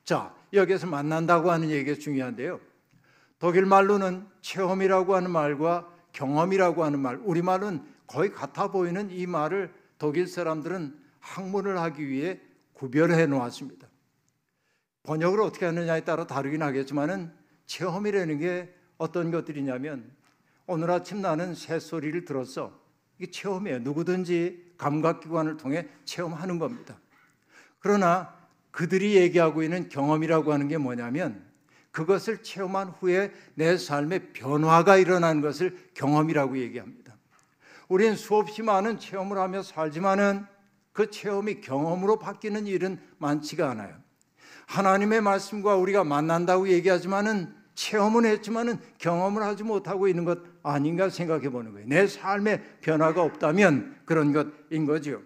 자, 0.03 0.33
여기서 0.53 0.87
만난다고 0.87 1.51
하는 1.51 1.69
얘기가 1.69 1.99
중요한데요. 1.99 2.59
독일 3.39 3.65
말로는 3.65 4.25
체험이라고 4.41 5.15
하는 5.15 5.31
말과 5.31 5.91
경험이라고 6.13 6.83
하는 6.83 6.99
말, 6.99 7.17
우리말은 7.17 7.83
거의 8.07 8.31
같아 8.31 8.71
보이는 8.71 9.11
이 9.11 9.27
말을 9.27 9.73
독일 9.97 10.27
사람들은 10.27 10.97
학문을 11.19 11.77
하기 11.79 12.07
위해 12.07 12.39
구별해 12.77 13.25
놓았습니다. 13.25 13.87
번역을 15.01 15.41
어떻게 15.41 15.65
하느냐에 15.65 16.01
따라 16.01 16.27
다르긴 16.27 16.61
하겠지만은 16.61 17.33
체험이라는 17.65 18.37
게 18.37 18.73
어떤 18.97 19.31
것들이냐면 19.31 20.11
오늘 20.67 20.91
아침 20.91 21.21
나는 21.21 21.55
새소리를 21.55 22.25
들었어. 22.25 22.79
이게 23.17 23.31
체험이에요. 23.31 23.79
누구든지 23.79 24.73
감각기관을 24.77 25.57
통해 25.57 25.87
체험하는 26.05 26.59
겁니다. 26.59 26.99
그러나 27.79 28.35
그들이 28.69 29.15
얘기하고 29.15 29.63
있는 29.63 29.89
경험이라고 29.89 30.53
하는 30.53 30.67
게 30.67 30.77
뭐냐면 30.77 31.43
그것을 31.89 32.43
체험한 32.43 32.89
후에 32.89 33.33
내 33.55 33.75
삶의 33.75 34.33
변화가 34.33 34.97
일어나는 34.97 35.41
것을 35.41 35.75
경험이라고 35.95 36.59
얘기합니다. 36.59 37.17
우리는 37.87 38.15
수없이 38.15 38.61
많은 38.61 38.99
체험을 38.99 39.39
하며 39.39 39.63
살지만은 39.63 40.45
그 40.97 41.11
체험이 41.11 41.61
경험으로 41.61 42.17
바뀌는 42.17 42.65
일은 42.65 42.99
많지가 43.19 43.69
않아요. 43.69 43.93
하나님의 44.65 45.21
말씀과 45.21 45.75
우리가 45.75 46.03
만난다고 46.03 46.69
얘기하지만은 46.69 47.53
체험은 47.75 48.25
했지만은 48.25 48.79
경험을 48.97 49.43
하지 49.43 49.61
못하고 49.63 50.07
있는 50.07 50.25
것 50.25 50.39
아닌가 50.63 51.11
생각해 51.11 51.51
보는 51.51 51.73
거예요. 51.73 51.87
내 51.87 52.07
삶에 52.07 52.79
변화가 52.81 53.21
없다면 53.21 53.95
그런 54.05 54.33
것인 54.33 54.87
거지요. 54.87 55.21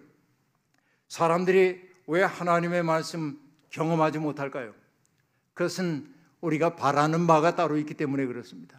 사람들이 1.08 1.80
왜 2.06 2.22
하나님의 2.22 2.82
말씀 2.82 3.38
경험하지 3.70 4.18
못할까요? 4.18 4.74
그것은 5.54 6.06
우리가 6.42 6.76
바라는 6.76 7.26
바가 7.26 7.56
따로 7.56 7.78
있기 7.78 7.94
때문에 7.94 8.26
그렇습니다. 8.26 8.78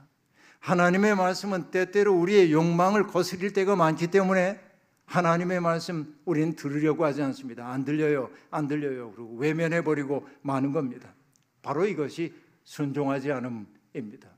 하나님의 0.60 1.16
말씀은 1.16 1.72
때때로 1.72 2.14
우리의 2.14 2.52
욕망을 2.52 3.08
거스릴 3.08 3.52
때가 3.52 3.76
많기 3.76 4.06
때문에 4.12 4.73
하나님의 5.06 5.60
말씀 5.60 6.16
우리는 6.26 6.56
들으려고 6.56 7.06
하지 7.06 7.22
않습니다. 7.22 7.68
안 7.70 7.86
들려요, 7.86 8.30
안 8.50 8.68
들려요. 8.68 9.12
그리고 9.12 9.36
외면해 9.36 9.84
버리고 9.84 10.28
마는 10.42 10.72
겁니다. 10.72 11.14
바로 11.62 11.86
이것이 11.86 12.34
순종하지 12.64 13.32
않음입니다. 13.32 14.30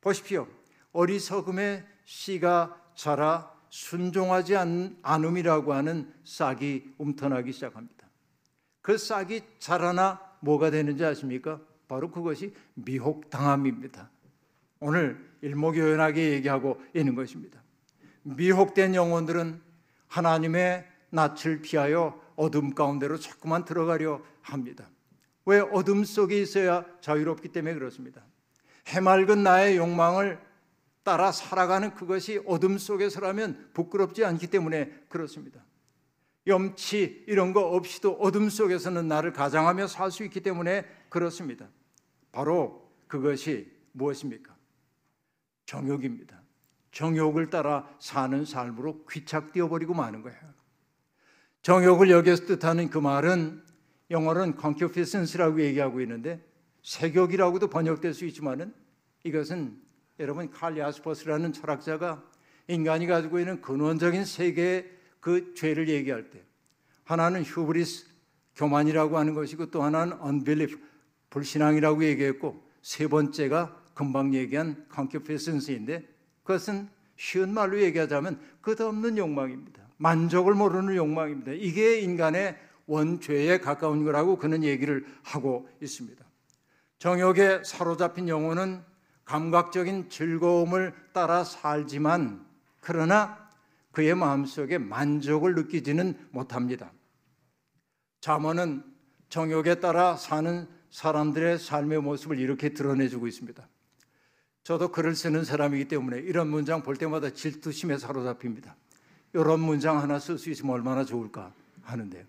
보십시오. 0.00 0.48
어리석음의 0.92 1.84
씨가 2.04 2.76
자라 2.94 3.52
순종하지 3.68 4.56
않음이라고 5.02 5.72
하는 5.72 6.12
싹이 6.24 6.94
움터나기 6.98 7.52
시작합니다. 7.52 8.08
그 8.82 8.98
싹이 8.98 9.42
자라나 9.58 10.20
뭐가 10.40 10.70
되는지 10.70 11.04
아십니까? 11.04 11.60
바로 11.86 12.10
그것이 12.10 12.54
미혹당함입니다. 12.74 14.10
오늘 14.80 15.24
일목요연하게 15.42 16.32
얘기하고 16.32 16.80
있는 16.94 17.14
것입니다. 17.14 17.62
미혹된 18.22 18.94
영혼들은 18.94 19.60
하나님의 20.10 20.86
낯을 21.10 21.62
피하여 21.62 22.20
어둠 22.36 22.74
가운데로 22.74 23.18
자꾸만 23.18 23.64
들어가려 23.64 24.22
합니다. 24.42 24.88
왜 25.46 25.60
어둠 25.60 26.04
속에 26.04 26.40
있어야 26.40 26.84
자유롭기 27.00 27.48
때문에 27.48 27.74
그렇습니다. 27.74 28.22
해맑은 28.88 29.42
나의 29.42 29.76
욕망을 29.76 30.40
따라 31.02 31.32
살아가는 31.32 31.94
그것이 31.94 32.42
어둠 32.46 32.76
속에서라면 32.76 33.70
부끄럽지 33.72 34.24
않기 34.24 34.48
때문에 34.48 34.90
그렇습니다. 35.08 35.64
염치 36.46 37.24
이런 37.26 37.52
거 37.52 37.60
없이도 37.60 38.14
어둠 38.14 38.48
속에서는 38.48 39.06
나를 39.06 39.32
가장하며 39.32 39.86
살 39.86 40.10
수 40.10 40.24
있기 40.24 40.40
때문에 40.40 40.84
그렇습니다. 41.08 41.68
바로 42.32 42.90
그것이 43.06 43.70
무엇입니까? 43.92 44.54
정욕입니다. 45.66 46.39
정욕을 46.92 47.50
따라 47.50 47.88
사는 47.98 48.44
삶으로 48.44 49.04
귀착되어 49.06 49.68
버리고 49.68 49.94
마는 49.94 50.22
거예요. 50.22 50.38
정욕을 51.62 52.10
여기서 52.10 52.46
뜻하는 52.46 52.90
그 52.90 52.98
말은 52.98 53.62
영어로는 54.10 54.56
concupiscence라고 54.58 55.60
얘기하고 55.60 56.00
있는데 56.00 56.44
색욕이라고도 56.82 57.68
번역될 57.68 58.14
수 58.14 58.24
있지만은 58.26 58.72
이것은 59.24 59.78
여러분 60.18 60.50
칼 60.50 60.76
야스퍼스라는 60.76 61.52
철학자가 61.52 62.22
인간이 62.68 63.06
가지고 63.06 63.38
있는 63.38 63.60
근원적인 63.60 64.24
세 64.24 64.52
개의 64.52 64.90
그 65.20 65.54
죄를 65.54 65.88
얘기할 65.88 66.30
때 66.30 66.42
하나는 67.04 67.42
hubris 67.42 68.06
교만이라고 68.56 69.18
하는 69.18 69.34
것이고 69.34 69.70
또 69.70 69.82
하나는 69.82 70.16
unbelief 70.24 70.78
불신앙이라고 71.30 72.04
얘기했고 72.04 72.64
세 72.82 73.06
번째가 73.06 73.76
금방 73.94 74.34
얘기한 74.34 74.86
concupiscence인데 74.92 76.08
그것은 76.50 76.88
쉬운 77.14 77.54
말로 77.54 77.80
얘기하자면 77.80 78.40
끝없는 78.60 79.18
욕망입니다. 79.18 79.82
만족을 79.98 80.54
모르는 80.54 80.96
욕망입니다. 80.96 81.52
이게 81.52 82.00
인간의 82.00 82.58
원죄에 82.86 83.58
가까운 83.58 84.04
거라고 84.04 84.36
그는 84.36 84.64
얘기를 84.64 85.06
하고 85.22 85.68
있습니다. 85.80 86.24
정욕에 86.98 87.62
사로잡힌 87.64 88.28
영혼은 88.28 88.82
감각적인 89.24 90.10
즐거움을 90.10 90.92
따라 91.12 91.44
살지만 91.44 92.44
그러나 92.80 93.48
그의 93.92 94.16
마음속에 94.16 94.78
만족을 94.78 95.54
느끼지는 95.54 96.30
못합니다. 96.30 96.90
잠언은 98.20 98.82
정욕에 99.28 99.76
따라 99.76 100.16
사는 100.16 100.66
사람들의 100.90 101.60
삶의 101.60 102.02
모습을 102.02 102.40
이렇게 102.40 102.70
드러내주고 102.70 103.28
있습니다. 103.28 103.68
저도 104.62 104.92
글을 104.92 105.14
쓰는 105.14 105.44
사람이기 105.44 105.86
때문에 105.88 106.18
이런 106.18 106.48
문장 106.48 106.82
볼 106.82 106.96
때마다 106.96 107.30
질투심에 107.30 107.98
사로잡힙니다. 107.98 108.76
이런 109.32 109.60
문장 109.60 109.98
하나 109.98 110.18
쓸 110.18 110.38
수 110.38 110.50
있으면 110.50 110.74
얼마나 110.74 111.04
좋을까 111.04 111.52
하는데요. 111.82 112.24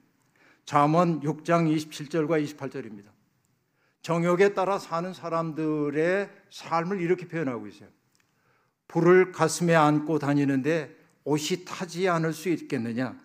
잠언 0.65 1.21
6장 1.21 1.75
27절과 1.75 2.43
28절입니다. 2.45 3.05
정욕에 4.01 4.53
따라 4.53 4.79
사는 4.79 5.13
사람들의 5.13 6.29
삶을 6.49 7.01
이렇게 7.01 7.27
표현하고 7.27 7.67
있어요. 7.67 7.89
불을 8.87 9.31
가슴에 9.31 9.75
안고 9.75 10.19
다니는데 10.19 10.95
옷이 11.23 11.65
타지 11.65 12.09
않을 12.09 12.33
수 12.33 12.49
있겠느냐? 12.49 13.17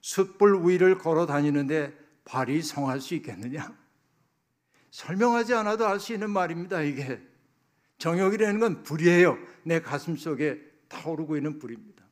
숯불 0.00 0.66
위를 0.66 0.98
걸어 0.98 1.26
다니는데 1.26 1.96
발이 2.24 2.62
성할 2.62 3.00
수 3.00 3.14
있겠느냐? 3.14 3.72
설명하지 4.90 5.54
않아도 5.54 5.86
알 5.86 6.00
수 6.00 6.12
있는 6.12 6.30
말입니다, 6.30 6.82
이게. 6.82 7.20
정욕이라는 8.02 8.58
건 8.58 8.82
불이에요. 8.82 9.38
내 9.62 9.80
가슴 9.80 10.16
속에 10.16 10.60
타오르고 10.88 11.36
있는 11.36 11.60
불입니다. 11.60 12.04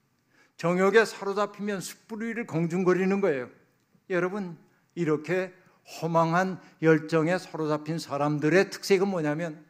정욕에 0.57 1.05
사로잡히면 1.05 1.81
숯불 1.81 2.29
위를 2.29 2.47
공중거리는 2.47 3.21
거예요. 3.21 3.51
여러분, 4.09 4.57
이렇게 4.95 5.53
허망한 6.01 6.61
열정에 6.81 7.39
사로잡힌 7.39 7.99
사람들의 7.99 8.71
특색은 8.71 9.09
뭐냐면 9.09 9.65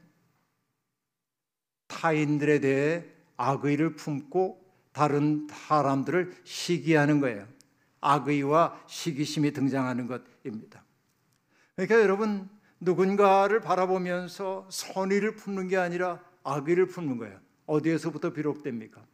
타인들에 1.87 2.61
대해 2.61 3.06
악의를 3.38 3.96
품고 3.96 4.62
다른 4.92 5.48
사람들을 5.50 6.37
시기하는 6.44 7.20
거예요. 7.20 7.48
악의와 8.02 8.83
시기심이 8.87 9.54
등장하는 9.54 10.06
것입니다. 10.06 10.85
그러니까 11.76 11.98
여러분 12.02 12.50
누군가를 12.80 13.60
바라보면서 13.60 14.66
선의를 14.70 15.36
품는 15.36 15.68
게 15.68 15.76
아니라 15.76 16.20
악의를 16.42 16.86
품는 16.86 17.18
거예요. 17.18 17.38
어디에서부터 17.66 18.32
비롯됩니까? 18.32 19.04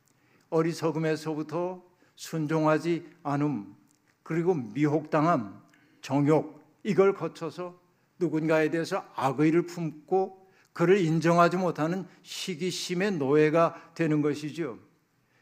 어리석음에서부터 0.50 1.82
순종하지 2.14 3.06
않음, 3.22 3.74
그리고 4.22 4.54
미혹당함, 4.54 5.60
정욕 6.00 6.64
이걸 6.84 7.14
거쳐서 7.14 7.78
누군가에 8.18 8.70
대해서 8.70 9.04
악의를 9.14 9.66
품고 9.66 10.46
그를 10.72 10.98
인정하지 10.98 11.56
못하는 11.56 12.06
시기심의 12.22 13.12
노예가 13.12 13.92
되는 13.94 14.22
것이죠. 14.22 14.78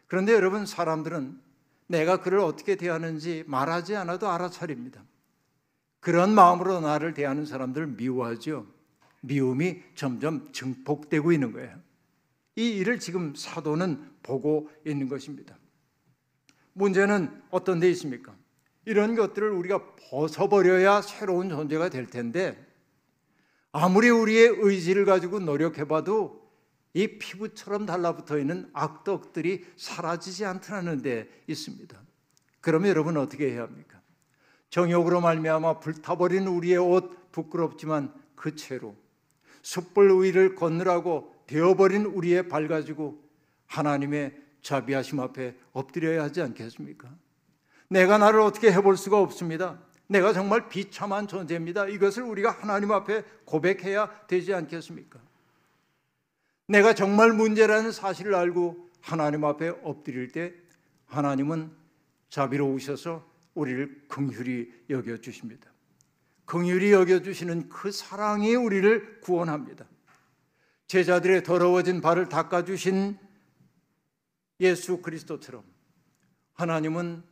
그런데 0.06 0.32
여러분 0.32 0.64
사람들은 0.64 1.40
내가 1.86 2.20
그를 2.20 2.38
어떻게 2.38 2.76
대하는지 2.76 3.44
말하지 3.46 3.96
않아도 3.96 4.28
알아차립니다. 4.28 5.02
그런 6.04 6.34
마음으로 6.34 6.80
나를 6.80 7.14
대하는 7.14 7.46
사람들을 7.46 7.86
미워하죠. 7.86 8.66
미움이 9.22 9.80
점점 9.94 10.52
증폭되고 10.52 11.32
있는 11.32 11.50
거예요. 11.52 11.74
이 12.56 12.76
일을 12.76 12.98
지금 12.98 13.34
사도는 13.34 14.10
보고 14.22 14.70
있는 14.86 15.08
것입니다. 15.08 15.56
문제는 16.74 17.30
어떤 17.50 17.80
데 17.80 17.88
있습니까? 17.92 18.36
이런 18.84 19.14
것들을 19.14 19.48
우리가 19.48 19.96
벗어버려야 20.10 21.00
새로운 21.00 21.48
존재가 21.48 21.88
될 21.88 22.06
텐데 22.06 22.62
아무리 23.72 24.10
우리의 24.10 24.56
의지를 24.58 25.06
가지고 25.06 25.40
노력해봐도 25.40 26.46
이 26.92 27.18
피부처럼 27.18 27.86
달라붙어 27.86 28.38
있는 28.38 28.68
악덕들이 28.74 29.64
사라지지 29.78 30.44
않더라는 30.44 31.00
데 31.00 31.30
있습니다. 31.46 31.98
그러면 32.60 32.90
여러분 32.90 33.16
어떻게 33.16 33.52
해야 33.52 33.62
합니까? 33.62 33.93
정욕으로 34.74 35.20
말미암아 35.20 35.78
불타버린 35.78 36.48
우리의 36.48 36.78
옷 36.78 37.30
부끄럽지만 37.30 38.12
그 38.34 38.56
채로 38.56 38.96
숯불 39.62 40.20
위를 40.20 40.56
걷느라고 40.56 41.32
되어버린 41.46 42.06
우리의 42.06 42.48
발 42.48 42.66
가지고 42.66 43.22
하나님의 43.66 44.36
자비하심 44.62 45.20
앞에 45.20 45.54
엎드려야 45.72 46.24
하지 46.24 46.42
않겠습니까? 46.42 47.08
내가 47.86 48.18
나를 48.18 48.40
어떻게 48.40 48.72
해볼 48.72 48.96
수가 48.96 49.20
없습니다. 49.20 49.78
내가 50.08 50.32
정말 50.32 50.68
비참한 50.68 51.28
존재입니다. 51.28 51.86
이것을 51.86 52.24
우리가 52.24 52.50
하나님 52.50 52.90
앞에 52.90 53.22
고백해야 53.44 54.26
되지 54.26 54.54
않겠습니까? 54.54 55.20
내가 56.66 56.94
정말 56.94 57.32
문제라는 57.32 57.92
사실을 57.92 58.34
알고 58.34 58.88
하나님 59.00 59.44
앞에 59.44 59.68
엎드릴 59.84 60.32
때 60.32 60.52
하나님은 61.06 61.70
자비로우셔서 62.28 63.33
우리를 63.54 64.06
긍휼히 64.08 64.72
여겨 64.90 65.18
주십니다. 65.18 65.72
긍휼히 66.44 66.92
여겨 66.92 67.22
주시는 67.22 67.68
그 67.68 67.90
사랑이 67.90 68.54
우리를 68.54 69.20
구원합니다. 69.20 69.86
제자들의 70.86 71.42
더러워진 71.42 72.00
발을 72.00 72.28
닦아 72.28 72.64
주신 72.64 73.18
예수 74.60 75.00
그리스도처럼 75.00 75.64
하나님은 76.52 77.22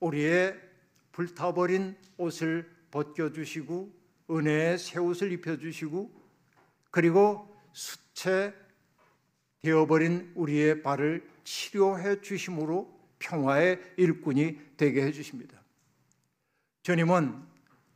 우리의 0.00 0.60
불타버린 1.12 1.96
옷을 2.18 2.70
벗겨 2.90 3.32
주시고 3.32 3.94
은혜의 4.30 4.78
새 4.78 4.98
옷을 4.98 5.32
입혀 5.32 5.56
주시고 5.56 6.10
그리고 6.90 7.54
수채 7.72 8.52
되어버린 9.62 10.32
우리의 10.34 10.82
발을 10.82 11.28
치료해 11.44 12.20
주심으로 12.20 12.94
평화의 13.18 13.80
일꾼이 13.96 14.58
되게 14.76 15.02
해 15.02 15.12
주십니다. 15.12 15.62
주님은 16.86 17.42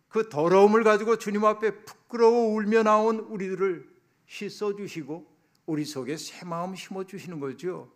그 0.09 0.29
더러움을 0.29 0.83
가지고 0.83 1.17
주님 1.17 1.45
앞에 1.45 1.85
부끄러워 1.85 2.57
울며 2.57 2.83
나온 2.83 3.21
우리들을 3.21 3.89
씻어 4.27 4.75
주시고 4.75 5.33
우리 5.67 5.85
속에 5.85 6.17
새 6.17 6.45
마음 6.45 6.75
심어 6.75 7.05
주시는 7.05 7.39
거죠. 7.39 7.93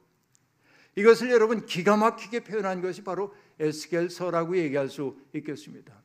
이것을 0.95 1.33
여러분 1.33 1.67
기가 1.67 1.97
막히게 1.97 2.45
표현한 2.45 2.81
것이 2.81 3.03
바로 3.03 3.35
에스겔서라고 3.59 4.57
얘기할 4.57 4.89
수 4.89 5.17
있겠습니다. 5.33 6.01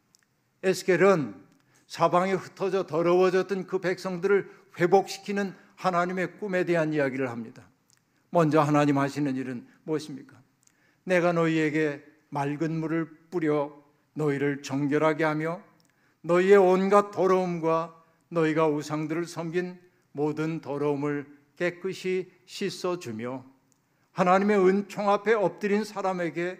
에스겔은 0.64 1.36
사방에 1.86 2.34
흩어져 2.34 2.88
더러워졌던 2.88 3.68
그 3.68 3.78
백성들을 3.78 4.50
회복시키는 4.80 5.54
하나님의 5.76 6.40
꿈에 6.40 6.66
대한 6.66 6.94
이야기를 6.94 7.30
합니다. 7.30 7.70
먼저 8.32 8.60
하나님 8.60 8.98
하시는 8.98 9.36
일은 9.36 9.68
무엇입니까? 9.84 10.42
내가 11.04 11.32
너희에게 11.32 12.04
맑은 12.30 12.80
물을 12.80 13.08
뿌려 13.30 13.79
너희를 14.20 14.62
정결하게 14.62 15.24
하며 15.24 15.62
너희의 16.22 16.58
온갖 16.58 17.12
더러움과 17.12 17.96
너희가 18.28 18.68
우상들을 18.68 19.26
섬긴 19.26 19.80
모든 20.12 20.60
더러움을 20.60 21.26
깨끗이 21.56 22.32
씻어 22.46 23.00
주며 23.00 23.46
하나님의 24.12 24.60
은총 24.60 25.10
앞에 25.10 25.34
엎드린 25.34 25.84
사람에게 25.84 26.60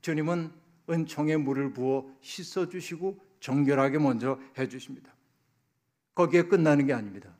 주님은 0.00 0.52
은총의 0.88 1.38
물을 1.38 1.72
부어 1.72 2.08
씻어 2.20 2.68
주시고 2.68 3.18
정결하게 3.40 3.98
먼저 3.98 4.38
해 4.58 4.68
주십니다. 4.68 5.12
거기에 6.14 6.42
끝나는 6.42 6.86
게 6.86 6.92
아닙니다. 6.92 7.34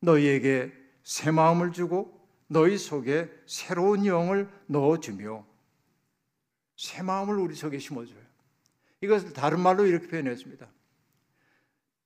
너희에게 0.00 0.72
새 1.02 1.30
마음을 1.30 1.72
주고 1.72 2.18
너희 2.46 2.78
속에 2.78 3.30
새로운 3.46 4.06
영을 4.06 4.48
넣어 4.66 5.00
주며 5.00 5.44
새 6.76 7.02
마음을 7.02 7.38
우리 7.38 7.54
속에 7.54 7.78
심어 7.78 8.04
줘요. 8.04 8.27
이것을 9.00 9.32
다른 9.32 9.60
말로 9.60 9.86
이렇게 9.86 10.08
표현했습니다. 10.08 10.68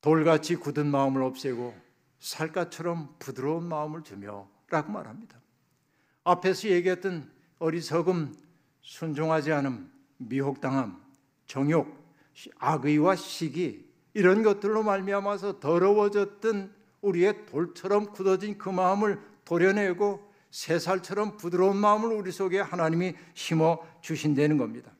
돌같이 0.00 0.56
굳은 0.56 0.86
마음을 0.86 1.22
없애고 1.22 1.74
살갗처럼 2.18 3.16
부드러운 3.18 3.64
마음을 3.64 4.02
주며 4.02 4.48
라고 4.68 4.92
말합니다. 4.92 5.40
앞에서 6.24 6.68
얘기했던 6.68 7.30
어리석음, 7.58 8.34
순종하지 8.80 9.52
않음, 9.52 9.90
미혹당함, 10.18 11.00
정욕, 11.46 12.02
악의와 12.58 13.16
시기 13.16 13.88
이런 14.14 14.42
것들로 14.42 14.82
말미암아서 14.82 15.60
더러워졌던 15.60 16.74
우리의 17.00 17.46
돌처럼 17.46 18.12
굳어진 18.12 18.58
그 18.58 18.68
마음을 18.68 19.20
도려내고 19.44 20.32
새살처럼 20.50 21.36
부드러운 21.36 21.76
마음을 21.76 22.12
우리 22.12 22.30
속에 22.30 22.60
하나님이 22.60 23.14
심어 23.34 23.78
주신다는 24.00 24.58
겁니다. 24.58 24.92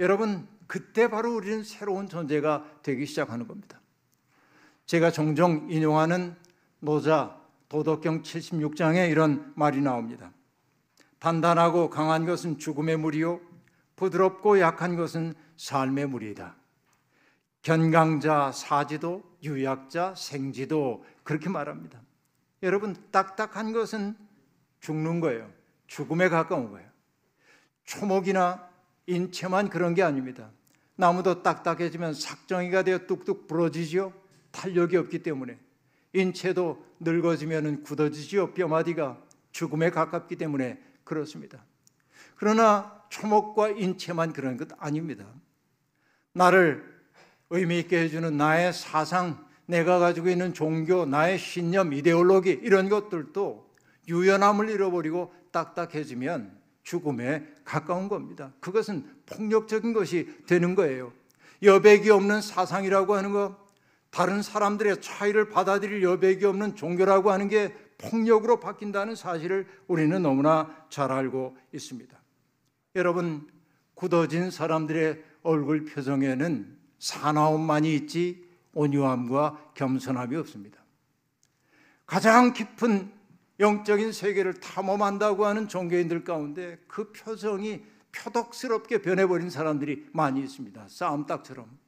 여러분, 0.00 0.48
그때 0.66 1.08
바로 1.08 1.34
우리는 1.34 1.62
새로운 1.62 2.08
존재가 2.08 2.80
되기 2.82 3.06
시작하는 3.06 3.46
겁니다. 3.46 3.80
제가 4.86 5.10
종종 5.10 5.70
인용하는 5.70 6.36
노자 6.80 7.40
도덕경 7.68 8.22
76장에 8.22 9.10
이런 9.10 9.52
말이 9.56 9.80
나옵니다. 9.80 10.32
단단하고 11.18 11.90
강한 11.90 12.26
것은 12.26 12.58
죽음의 12.58 12.98
물이요 12.98 13.40
부드럽고 13.96 14.60
약한 14.60 14.96
것은 14.96 15.34
삶의 15.56 16.06
물이다. 16.06 16.56
견강자 17.62 18.52
사지도 18.52 19.22
유약자 19.42 20.14
생지도 20.16 21.04
그렇게 21.22 21.48
말합니다. 21.48 22.00
여러분 22.62 22.94
딱딱한 23.10 23.72
것은 23.72 24.16
죽는 24.80 25.20
거예요. 25.20 25.50
죽음에 25.86 26.28
가까운 26.28 26.70
거예요. 26.70 26.88
초목이나 27.84 28.68
인체만 29.06 29.68
그런 29.68 29.94
게 29.94 30.02
아닙니다. 30.02 30.50
나무도 30.96 31.42
딱딱해지면 31.42 32.14
삭정이가 32.14 32.82
되어 32.84 33.06
뚝뚝 33.06 33.46
부러지지요. 33.46 34.12
탄력이 34.50 34.96
없기 34.96 35.22
때문에 35.22 35.58
인체도 36.12 36.84
늙어지면 37.00 37.82
굳어지지요. 37.82 38.54
뼈마디가 38.54 39.20
죽음에 39.50 39.90
가깝기 39.90 40.36
때문에 40.36 40.80
그렇습니다. 41.02 41.64
그러나 42.36 43.02
초목과 43.08 43.68
인체만 43.68 44.32
그런 44.32 44.56
것 44.56 44.68
아닙니다. 44.78 45.26
나를 46.32 46.84
의미 47.50 47.78
있게 47.80 48.00
해주는 48.00 48.36
나의 48.36 48.72
사상, 48.72 49.44
내가 49.66 49.98
가지고 49.98 50.28
있는 50.28 50.52
종교, 50.52 51.06
나의 51.06 51.38
신념, 51.38 51.92
이데올로기 51.92 52.50
이런 52.62 52.88
것들도 52.88 53.74
유연함을 54.08 54.68
잃어버리고 54.70 55.32
딱딱해지면 55.52 56.63
죽음에 56.84 57.44
가까운 57.64 58.08
겁니다. 58.08 58.52
그것은 58.60 59.04
폭력적인 59.26 59.92
것이 59.92 60.44
되는 60.46 60.74
거예요. 60.74 61.12
여백이 61.62 62.10
없는 62.10 62.40
사상이라고 62.40 63.14
하는 63.14 63.32
것, 63.32 63.56
다른 64.10 64.42
사람들의 64.42 65.00
차이를 65.00 65.48
받아들일 65.48 66.02
여백이 66.02 66.44
없는 66.44 66.76
종교라고 66.76 67.32
하는 67.32 67.48
게 67.48 67.74
폭력으로 67.98 68.60
바뀐다는 68.60 69.16
사실을 69.16 69.66
우리는 69.88 70.22
너무나 70.22 70.86
잘 70.90 71.10
알고 71.10 71.56
있습니다. 71.72 72.16
여러분, 72.96 73.48
굳어진 73.94 74.50
사람들의 74.50 75.24
얼굴 75.42 75.84
표정에는 75.84 76.78
사나움만이 76.98 77.94
있지 77.96 78.44
온유함과 78.74 79.72
겸손함이 79.74 80.36
없습니다. 80.36 80.82
가장 82.06 82.52
깊은 82.52 83.10
영적인 83.60 84.12
세계를 84.12 84.54
탐험한다고 84.54 85.46
하는 85.46 85.68
종교인들 85.68 86.24
가운데 86.24 86.78
그 86.88 87.12
표정이 87.12 87.84
표독스럽게 88.12 89.02
변해버린 89.02 89.50
사람들이 89.50 90.08
많이 90.12 90.40
있습니다. 90.42 90.88
싸움닭처럼. 90.88 91.78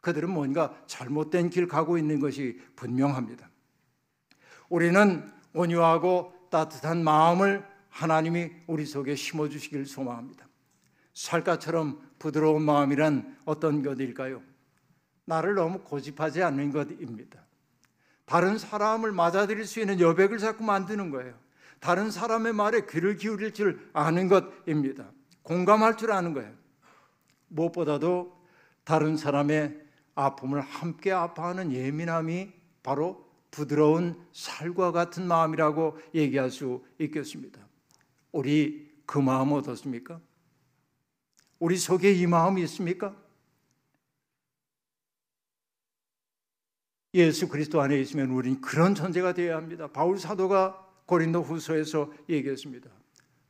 그들은 0.00 0.30
뭔가 0.30 0.80
잘못된 0.86 1.50
길 1.50 1.66
가고 1.66 1.98
있는 1.98 2.20
것이 2.20 2.60
분명합니다. 2.76 3.50
우리는 4.68 5.30
온유하고 5.52 6.32
따뜻한 6.50 7.02
마음을 7.02 7.66
하나님이 7.88 8.50
우리 8.66 8.86
속에 8.86 9.14
심어주시길 9.14 9.86
소망합니다. 9.86 10.46
살갗처럼 11.14 12.00
부드러운 12.18 12.62
마음이란 12.62 13.38
어떤 13.44 13.82
것일까요? 13.82 14.42
나를 15.24 15.54
너무 15.54 15.80
고집하지 15.80 16.42
않는 16.42 16.70
것입니다. 16.70 17.47
다른 18.28 18.58
사람을 18.58 19.10
맞아들일 19.12 19.64
수 19.64 19.80
있는 19.80 20.00
여백을 20.00 20.36
자꾸 20.36 20.62
만드는 20.62 21.10
거예요. 21.10 21.34
다른 21.80 22.10
사람의 22.10 22.52
말에 22.52 22.82
귀를 22.86 23.16
기울일 23.16 23.54
줄 23.54 23.88
아는 23.94 24.28
것입니다. 24.28 25.10
공감할 25.42 25.96
줄 25.96 26.12
아는 26.12 26.34
거예요. 26.34 26.52
무엇보다도 27.48 28.38
다른 28.84 29.16
사람의 29.16 29.80
아픔을 30.14 30.60
함께 30.60 31.10
아파하는 31.10 31.72
예민함이 31.72 32.52
바로 32.82 33.26
부드러운 33.50 34.20
살과 34.32 34.92
같은 34.92 35.26
마음이라고 35.26 35.98
얘기할 36.14 36.50
수 36.50 36.84
있겠습니다. 36.98 37.66
우리 38.30 38.92
그 39.06 39.18
마음 39.18 39.52
어떻습니까? 39.52 40.20
우리 41.58 41.78
속에 41.78 42.12
이 42.12 42.26
마음이 42.26 42.62
있습니까? 42.64 43.16
예수 47.18 47.48
그리스도 47.48 47.80
안에 47.80 47.98
있으면 48.00 48.30
우리는 48.30 48.60
그런 48.60 48.94
존재가 48.94 49.34
되어야 49.34 49.56
합니다. 49.56 49.88
바울 49.88 50.20
사도가 50.20 50.86
고린도 51.06 51.42
후서에서 51.42 52.12
얘기했습니다. 52.28 52.88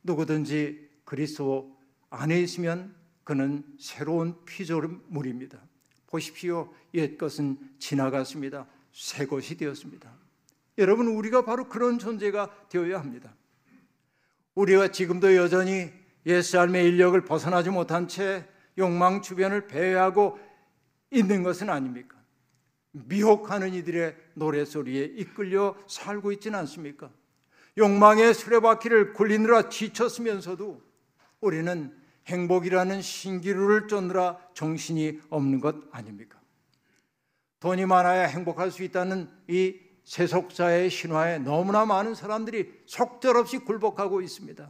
누구든지 0.01 0.89
그리스도 1.05 1.77
안에 2.09 2.41
있으면 2.41 2.95
그는 3.23 3.63
새로운 3.79 4.43
피조물입니다. 4.45 5.59
보십시오. 6.07 6.73
옛 6.95 7.15
것은 7.15 7.59
지나갔습니다. 7.77 8.65
새 8.91 9.27
것이 9.27 9.55
되었습니다. 9.55 10.11
여러분, 10.79 11.05
우리가 11.07 11.45
바로 11.45 11.69
그런 11.69 11.99
존재가 11.99 12.69
되어야 12.69 12.99
합니다. 12.99 13.35
우리가 14.55 14.91
지금도 14.91 15.35
여전히 15.35 15.91
옛 16.25 16.41
삶의 16.41 16.87
인력을 16.87 17.23
벗어나지 17.23 17.69
못한 17.69 18.07
채 18.07 18.47
욕망 18.79 19.21
주변을 19.21 19.67
배회하고 19.67 20.39
있는 21.11 21.43
것은 21.43 21.69
아닙니까? 21.69 22.18
미혹하는 22.91 23.73
이들의 23.73 24.15
노래소리에 24.33 25.03
이끌려 25.15 25.75
살고 25.87 26.31
있지는 26.33 26.59
않습니까? 26.59 27.11
욕망의 27.77 28.33
수레바퀴를 28.33 29.13
굴리느라 29.13 29.69
지쳤으면서도 29.69 30.81
우리는 31.41 31.95
행복이라는 32.27 33.01
신기루를 33.01 33.87
쫓느라 33.87 34.39
정신이 34.53 35.21
없는 35.29 35.61
것 35.61 35.75
아닙니까? 35.91 36.39
돈이 37.59 37.85
많아야 37.85 38.27
행복할 38.27 38.71
수 38.71 38.83
있다는 38.83 39.29
이 39.47 39.79
세속사의 40.03 40.89
신화에 40.89 41.39
너무나 41.39 41.85
많은 41.85 42.15
사람들이 42.15 42.71
속절없이 42.85 43.59
굴복하고 43.59 44.21
있습니다. 44.21 44.69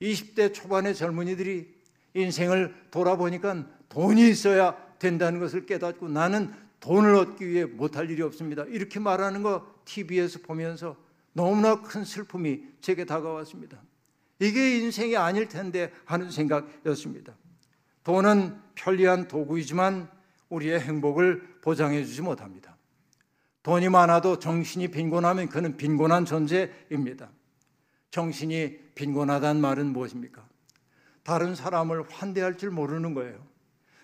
20대 0.00 0.52
초반의 0.52 0.94
젊은이들이 0.94 1.82
인생을 2.14 2.88
돌아보니까 2.90 3.66
돈이 3.88 4.28
있어야 4.28 4.76
된다는 4.98 5.38
것을 5.38 5.66
깨닫고 5.66 6.08
나는 6.08 6.52
돈을 6.82 7.14
얻기 7.14 7.48
위해 7.48 7.64
못할 7.64 8.10
일이 8.10 8.22
없습니다. 8.22 8.64
이렇게 8.64 8.98
말하는 8.98 9.42
거 9.42 9.64
TV에서 9.84 10.40
보면서 10.40 10.96
너무나 11.32 11.80
큰 11.80 12.04
슬픔이 12.04 12.64
제게 12.80 13.04
다가왔습니다. 13.04 13.80
이게 14.40 14.78
인생이 14.78 15.16
아닐 15.16 15.46
텐데 15.46 15.92
하는 16.04 16.30
생각이었습니다. 16.30 17.36
돈은 18.02 18.60
편리한 18.74 19.28
도구이지만 19.28 20.10
우리의 20.48 20.80
행복을 20.80 21.60
보장해 21.62 22.04
주지 22.04 22.20
못합니다. 22.20 22.76
돈이 23.62 23.88
많아도 23.88 24.40
정신이 24.40 24.88
빈곤하면 24.88 25.50
그는 25.50 25.76
빈곤한 25.76 26.24
존재입니다. 26.24 27.30
정신이 28.10 28.76
빈곤하다는 28.96 29.60
말은 29.60 29.86
무엇입니까? 29.92 30.44
다른 31.22 31.54
사람을 31.54 32.10
환대할 32.10 32.58
줄 32.58 32.72
모르는 32.72 33.14
거예요. 33.14 33.51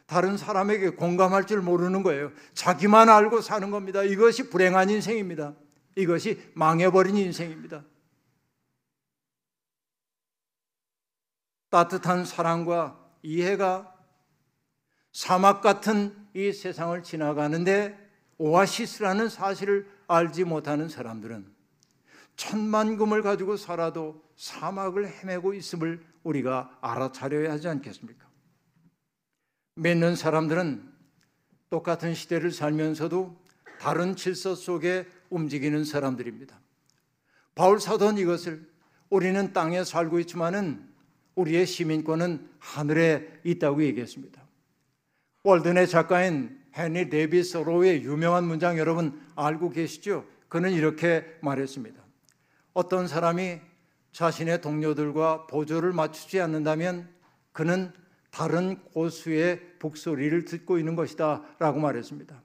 다른 0.09 0.38
사람에게 0.38 0.90
공감할 0.90 1.47
줄 1.47 1.61
모르는 1.61 2.03
거예요. 2.03 2.33
자기만 2.55 3.11
알고 3.11 3.42
사는 3.42 3.71
겁니다. 3.71 4.03
이것이 4.03 4.49
불행한 4.49 4.88
인생입니다. 4.88 5.55
이것이 5.97 6.40
망해버린 6.55 7.14
인생입니다. 7.14 7.85
따뜻한 11.68 12.25
사랑과 12.25 12.99
이해가 13.23 13.94
사막 15.12 15.61
같은 15.61 16.16
이 16.33 16.53
세상을 16.53 17.03
지나가는데 17.03 17.99
오아시스라는 18.38 19.29
사실을 19.29 19.90
알지 20.07 20.44
못하는 20.44 20.88
사람들은 20.88 21.53
천만 22.35 22.97
금을 22.97 23.21
가지고 23.21 23.59
살아도 23.59 24.25
사막을 24.37 25.07
헤매고 25.07 25.53
있음을 25.53 26.03
우리가 26.23 26.79
알아차려야 26.81 27.53
하지 27.53 27.68
않겠습니까? 27.68 28.28
믿는 29.79 30.17
사람들은 30.17 30.83
똑같은 31.71 32.14
시대를 32.14 32.51
살면서도 32.51 33.37
다른 33.79 34.17
질서 34.17 34.55
속에 34.57 35.07
움직이는 35.31 35.85
사람들입니다. 35.85 36.59
바울 37.55 37.81
사도는 37.81 38.21
이것을 38.21 38.69
우리는 39.09 39.53
땅에 39.53 39.85
살고 39.85 40.19
있지만은 40.21 40.88
우리의 41.37 41.64
시민권은 41.67 42.49
하늘에 42.59 43.41
있다고 43.45 43.85
얘기했습니다. 43.85 44.43
월든의 45.45 45.87
작가인 45.87 46.61
헨리 46.77 47.09
데이비스 47.09 47.59
로의 47.59 48.03
유명한 48.03 48.45
문장 48.45 48.79
여러분 48.79 49.21
알고 49.37 49.71
계시죠? 49.71 50.25
그는 50.49 50.73
이렇게 50.73 51.25
말했습니다. 51.41 52.03
어떤 52.73 53.07
사람이 53.07 53.61
자신의 54.12 54.61
동료들과 54.61 55.47
보조를 55.47 55.93
맞추지 55.93 56.41
않는다면 56.41 57.09
그는 57.53 57.93
다른 58.31 58.83
고수의 58.85 59.79
북소리를 59.79 60.45
듣고 60.45 60.79
있는 60.79 60.97
것이다 60.97 61.43
라고 61.59 61.81
말했습니다. 61.81 62.43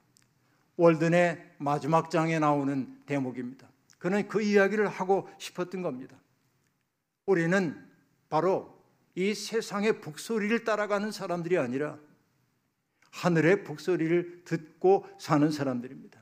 월든의 0.76 1.54
마지막 1.58 2.10
장에 2.10 2.38
나오는 2.38 2.98
대목입니다. 3.06 3.68
그는 3.98 4.28
그 4.28 4.42
이야기를 4.42 4.88
하고 4.88 5.28
싶었던 5.38 5.82
겁니다. 5.82 6.16
우리는 7.26 7.80
바로 8.28 8.74
이 9.14 9.34
세상의 9.34 10.00
북소리를 10.00 10.64
따라가는 10.64 11.12
사람들이 11.12 11.56
아니라 11.58 11.98
하늘의 13.12 13.64
북소리를 13.64 14.42
듣고 14.44 15.06
사는 15.18 15.50
사람들입니다. 15.50 16.20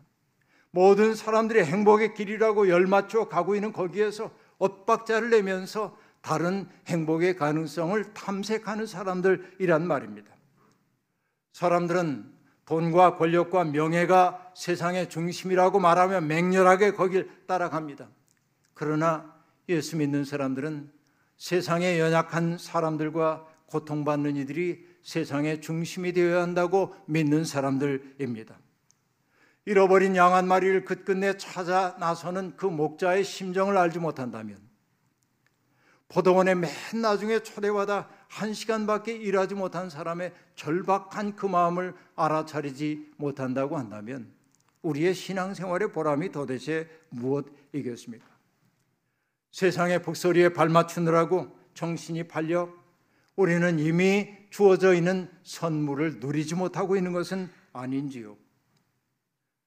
모든 0.70 1.14
사람들의 1.14 1.64
행복의 1.64 2.14
길이라고 2.14 2.68
열맞춰 2.68 3.28
가고 3.28 3.54
있는 3.54 3.72
거기에서 3.72 4.30
엇박자를 4.58 5.30
내면서 5.30 5.96
다른 6.22 6.68
행복의 6.86 7.36
가능성을 7.36 8.14
탐색하는 8.14 8.86
사람들이란 8.86 9.86
말입니다. 9.86 10.32
사람들은 11.52 12.32
돈과 12.64 13.16
권력과 13.16 13.64
명예가 13.64 14.52
세상의 14.54 15.10
중심이라고 15.10 15.80
말하며 15.80 16.22
맹렬하게 16.22 16.92
거길 16.92 17.28
따라갑니다. 17.46 18.08
그러나 18.72 19.34
예수 19.68 19.96
믿는 19.96 20.24
사람들은 20.24 20.90
세상에 21.36 21.98
연약한 21.98 22.56
사람들과 22.56 23.46
고통받는 23.66 24.36
이들이 24.36 24.86
세상의 25.02 25.60
중심이 25.60 26.12
되어야 26.12 26.40
한다고 26.40 26.94
믿는 27.06 27.44
사람들입니다. 27.44 28.56
잃어버린 29.64 30.14
양 30.16 30.34
한 30.34 30.46
마리를 30.46 30.84
끝끝내 30.84 31.36
찾아 31.36 31.96
나서는 31.98 32.56
그 32.56 32.66
목자의 32.66 33.24
심정을 33.24 33.76
알지 33.76 33.98
못한다면 33.98 34.71
포도원에 36.12 36.54
맨 36.54 36.70
나중에 37.00 37.42
초대받아 37.42 38.06
한 38.28 38.52
시간밖에 38.52 39.12
일하지 39.12 39.54
못한 39.54 39.88
사람의 39.88 40.34
절박한 40.56 41.36
그 41.36 41.46
마음을 41.46 41.94
알아차리지 42.16 43.12
못한다고 43.16 43.78
한다면 43.78 44.30
우리의 44.82 45.14
신앙생활의 45.14 45.92
보람이 45.92 46.30
도대체 46.30 46.86
무엇이겠습니까? 47.08 48.26
세상의 49.52 50.02
북소리에 50.02 50.50
발맞추느라고 50.50 51.56
정신이 51.72 52.28
팔려 52.28 52.68
우리는 53.34 53.78
이미 53.78 54.28
주어져 54.50 54.92
있는 54.92 55.30
선물을 55.44 56.20
누리지 56.20 56.56
못하고 56.56 56.96
있는 56.96 57.12
것은 57.12 57.48
아닌지요. 57.72 58.36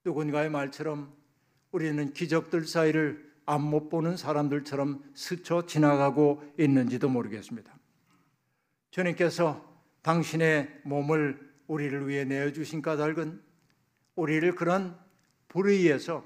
누군가의 0.04 0.52
말처럼 0.52 1.12
우리는 1.72 2.14
기적들 2.14 2.68
사이를 2.68 3.25
앞못 3.46 3.90
보는 3.90 4.18
사람들처럼 4.18 5.04
스쳐 5.14 5.66
지나가고 5.66 6.44
있는지도 6.60 7.10
모르겠습니다. 7.10 7.74
주님께서 8.92 9.64
당신의 10.02 10.82
몸을 10.84 11.54
우리를 11.68 12.08
위해 12.08 12.26
내어주신 12.26 12.82
까닭은 12.82 13.42
우리를 14.16 14.56
그런 14.56 14.98
불의에서 15.48 16.24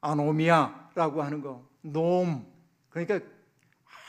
아노미아라고 0.00 1.22
하는 1.22 1.40
거, 1.40 1.68
노 1.80 2.26
그러니까 2.90 3.20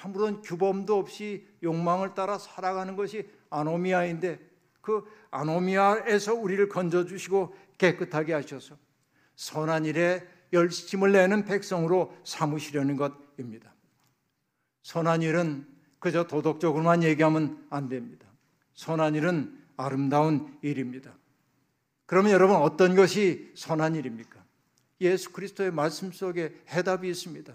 아무런 0.03 0.41
규범도 0.41 0.97
없이 0.97 1.47
욕망을 1.63 2.13
따라 2.13 2.37
살아가는 2.37 2.95
것이 2.95 3.29
아노미아인데 3.49 4.39
그 4.81 5.03
아노미아에서 5.31 6.35
우리를 6.35 6.69
건져주시고 6.69 7.55
깨끗하게 7.77 8.33
하셔서 8.33 8.77
선한 9.35 9.85
일에 9.85 10.27
열심을 10.55 11.11
내는 11.11 11.45
백성으로 11.45 12.15
삼으시려는 12.23 12.97
것입니다. 12.97 13.73
선한 14.81 15.21
일은 15.21 15.67
그저 15.99 16.25
도덕적으로만 16.25 17.03
얘기하면 17.03 17.65
안 17.69 17.89
됩니다. 17.89 18.25
선한 18.73 19.15
일은 19.15 19.57
아름다운 19.77 20.57
일입니다. 20.61 21.15
그러면 22.05 22.31
여러분 22.31 22.55
어떤 22.57 22.95
것이 22.95 23.51
선한 23.55 23.95
일입니까? 23.95 24.43
예수 25.01 25.31
그리스도의 25.31 25.71
말씀 25.71 26.11
속에 26.11 26.63
해답이 26.69 27.09
있습니다. 27.09 27.53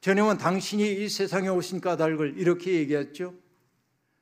주님은 0.00 0.38
당신이 0.38 1.04
이 1.04 1.08
세상에 1.08 1.48
오신 1.48 1.80
까닭을 1.80 2.38
이렇게 2.38 2.74
얘기했죠. 2.74 3.34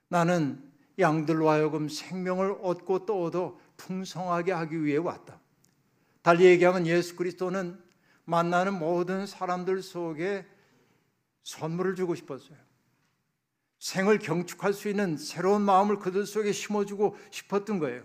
나는 0.09 0.62
양들로 0.99 1.49
하여금 1.49 1.88
생명을 1.88 2.57
얻고 2.61 3.07
또 3.07 3.25
얻어 3.25 3.59
풍성하게 3.77 4.53
하기 4.53 4.85
위해 4.85 4.99
왔다. 4.99 5.40
달리 6.23 6.44
얘기하면 6.44 6.87
예수 6.87 7.16
그리스도는 7.16 7.79
만나는 8.31 8.79
모든 8.79 9.27
사람들 9.27 9.83
속에 9.83 10.47
선물을 11.43 11.97
주고 11.97 12.14
싶었어요. 12.14 12.57
생을 13.81 14.19
경축할 14.19 14.73
수 14.73 14.88
있는 14.88 15.16
새로운 15.16 15.62
마음을 15.62 15.99
그들 15.99 16.27
속에 16.27 16.53
심어주고 16.53 17.16
싶었던 17.31 17.79
거예요. 17.79 18.03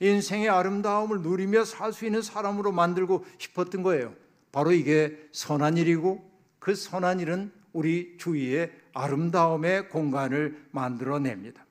인생의 0.00 0.48
아름다움을 0.48 1.22
누리며 1.22 1.64
살 1.64 1.92
수 1.92 2.04
있는 2.04 2.22
사람으로 2.22 2.72
만들고 2.72 3.24
싶었던 3.38 3.82
거예요. 3.82 4.14
바로 4.52 4.70
이게 4.72 5.18
선한 5.32 5.76
일이고 5.78 6.30
그 6.60 6.74
선한 6.74 7.20
일은 7.20 7.52
우리 7.72 8.16
주위에 8.18 8.70
아름다움의 8.92 9.88
공간을 9.88 10.68
만들어냅니다. 10.70 11.64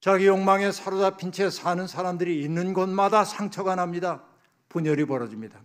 자기 0.00 0.26
욕망에 0.26 0.72
사로잡힌 0.72 1.32
채 1.32 1.50
사는 1.50 1.86
사람들이 1.86 2.42
있는 2.42 2.72
곳마다 2.72 3.24
상처가 3.24 3.74
납니다. 3.74 4.24
분열이 4.68 5.04
벌어집니다. 5.04 5.60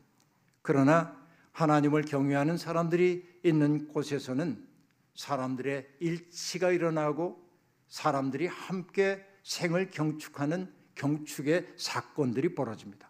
그러나 0.68 1.18
하나님을 1.54 2.02
경외하는 2.02 2.58
사람들이 2.58 3.26
있는 3.42 3.88
곳에서는 3.88 4.68
사람들의 5.16 5.88
일치가 6.02 6.72
일어나고 6.72 7.42
사람들이 7.88 8.48
함께 8.48 9.26
생을 9.44 9.92
경축하는 9.92 10.70
경축의 10.96 11.76
사건들이 11.78 12.54
벌어집니다. 12.54 13.10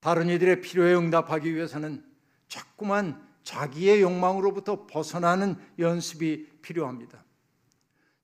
다른 0.00 0.28
이들의 0.28 0.60
필요에 0.60 0.94
응답하기 0.94 1.54
위해서는 1.54 2.04
자꾸만 2.48 3.26
자기의 3.42 4.02
욕망으로부터 4.02 4.86
벗어나는 4.86 5.56
연습이 5.78 6.50
필요합니다. 6.60 7.24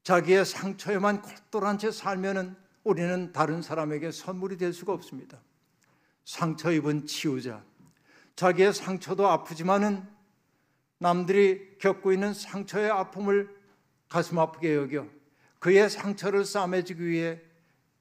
자기의 0.03 0.45
상처에만 0.45 1.23
콜똘한 1.23 1.79
채 1.79 1.91
살면은 1.91 2.57
우리는 2.85 3.33
다른 3.33 3.63
사람에게 3.63 4.11
선물이 4.11 4.59
될 4.59 4.75
수가 4.75 4.93
없습니다. 4.93 5.41
상처 6.27 6.71
입은 6.73 7.07
치유자, 7.07 7.65
자기의 8.37 8.73
상처도 8.73 9.27
아프지만은 9.27 10.07
남들이 10.99 11.79
겪고 11.79 12.13
있는 12.13 12.33
상처의 12.33 12.91
아픔을 12.91 13.55
가슴 14.09 14.39
아프게 14.39 14.75
여겨 14.75 15.07
그의 15.59 15.91
상처를 15.91 16.45
싸매주기 16.45 17.05
위해 17.05 17.41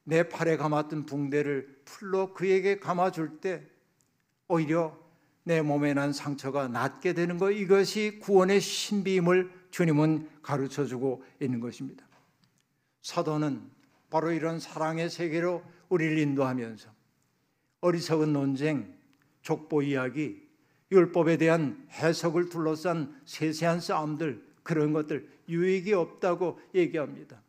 내 0.04 0.28
팔에 0.30 0.58
감았던 0.58 1.06
붕대를 1.06 1.82
풀로 1.84 2.34
그에게 2.34 2.80
감아줄 2.80 3.40
때 3.40 3.64
오히려 4.48 4.98
내 5.44 5.62
몸에 5.62 5.94
난 5.94 6.14
상처가 6.14 6.68
낫게 6.68 7.14
되는 7.14 7.38
것 7.38 7.52
이것이 7.52 8.20
구원의 8.22 8.62
신비임을 8.62 9.52
주님은 9.72 10.30
가르쳐 10.42 10.86
주고 10.86 11.24
있는 11.42 11.60
것입니다. 11.60 12.06
사도는 13.02 13.70
바로 14.10 14.32
이런 14.32 14.60
사랑의 14.60 15.10
세계로 15.10 15.64
우리를 15.90 16.18
인도하면서 16.18 16.90
어리석은 17.82 18.34
논쟁, 18.34 18.95
족보 19.46 19.84
이야기, 19.84 20.44
율법에 20.92 21.38
대한 21.38 21.88
해석을 21.92 22.50
둘러싼 22.50 23.16
세세한 23.26 23.80
싸움들 23.80 24.44
그런 24.64 24.92
것들 24.92 25.30
유익이 25.48 25.94
없다고 25.94 26.60
얘기합니다. 26.74 27.42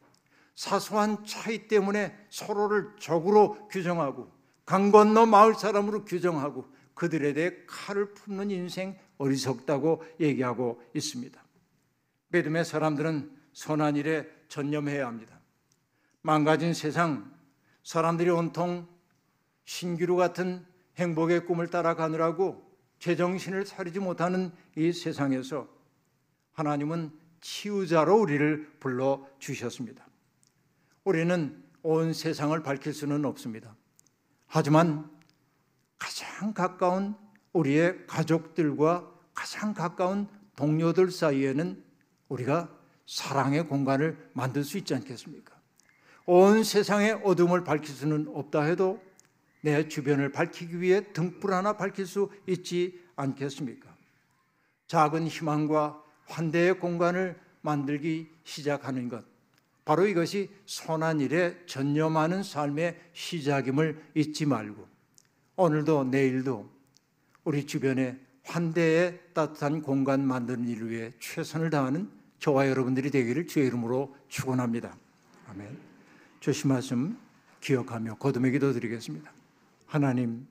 사소한 0.54 1.24
차이 1.24 1.66
때문에 1.68 2.14
서로를 2.28 2.90
적으로 2.98 3.66
규정하고 3.68 4.30
강 4.66 4.90
건너 4.90 5.26
마을 5.26 5.54
사람으로 5.54 6.04
규정하고 6.04 6.66
그들에 6.94 7.32
대해 7.32 7.52
칼을 7.66 8.12
품는 8.12 8.50
인생 8.50 8.98
어리석다고 9.18 10.02
얘기하고 10.20 10.82
있습니다. 10.94 11.42
믿음의 12.28 12.64
사람들은 12.64 13.30
선한 13.52 13.96
일에 13.96 14.28
전념해야 14.48 15.06
합니다. 15.06 15.40
망가진 16.20 16.74
세상 16.74 17.32
사람들이 17.82 18.28
온통 18.30 18.86
신기루 19.64 20.16
같은 20.16 20.66
행복의 20.96 21.46
꿈을 21.46 21.68
따라가느라고 21.68 22.64
제정신을 22.98 23.64
차리지 23.64 23.98
못하는 23.98 24.52
이 24.76 24.92
세상에서 24.92 25.68
하나님은 26.52 27.12
치유자로 27.40 28.16
우리를 28.18 28.78
불러 28.80 29.26
주셨습니다. 29.38 30.06
우리는 31.04 31.62
온 31.82 32.12
세상을 32.12 32.60
밝힐 32.62 32.92
수는 32.92 33.24
없습니다. 33.24 33.76
하지만 34.46 35.10
가장 35.98 36.52
가까운 36.52 37.14
우리의 37.52 38.06
가족들과 38.06 39.12
가장 39.34 39.74
가까운 39.74 40.28
동료들 40.56 41.10
사이에는 41.10 41.84
우리가 42.28 42.74
사랑의 43.06 43.68
공간을 43.68 44.30
만들 44.32 44.64
수 44.64 44.78
있지 44.78 44.94
않겠습니까? 44.94 45.54
온 46.24 46.64
세상의 46.64 47.20
어둠을 47.22 47.62
밝힐 47.62 47.94
수는 47.94 48.28
없다 48.34 48.62
해도 48.62 49.00
내 49.66 49.88
주변을 49.88 50.30
밝히기 50.30 50.80
위해 50.80 51.12
등불 51.12 51.52
하나 51.52 51.76
밝힐 51.76 52.06
수 52.06 52.30
있지 52.46 53.00
않겠습니까? 53.16 53.92
작은 54.86 55.26
희망과 55.26 56.00
환대의 56.26 56.78
공간을 56.78 57.36
만들기 57.62 58.30
시작하는 58.44 59.08
것. 59.08 59.24
바로 59.84 60.06
이것이 60.06 60.50
선한 60.66 61.18
일에 61.18 61.56
전념하는 61.66 62.44
삶의 62.44 62.96
시작임을 63.12 64.00
잊지 64.14 64.46
말고 64.46 64.86
오늘도 65.56 66.04
내일도 66.04 66.70
우리 67.42 67.66
주변에 67.66 68.16
환대의 68.44 69.18
따뜻한 69.34 69.82
공간 69.82 70.24
만드는 70.24 70.68
일을 70.68 70.90
위해 70.90 71.12
최선을 71.18 71.70
다하는 71.70 72.08
저와 72.38 72.68
여러분들이 72.68 73.10
되기를 73.10 73.48
주의 73.48 73.66
이름으로 73.66 74.14
축원합니다. 74.28 74.96
아멘. 75.48 75.76
말씀 76.66 77.18
기억하며 77.60 78.18
거듭의 78.18 78.52
기도 78.52 78.72
드리겠습니다. 78.72 79.34
하나님, 79.86 80.48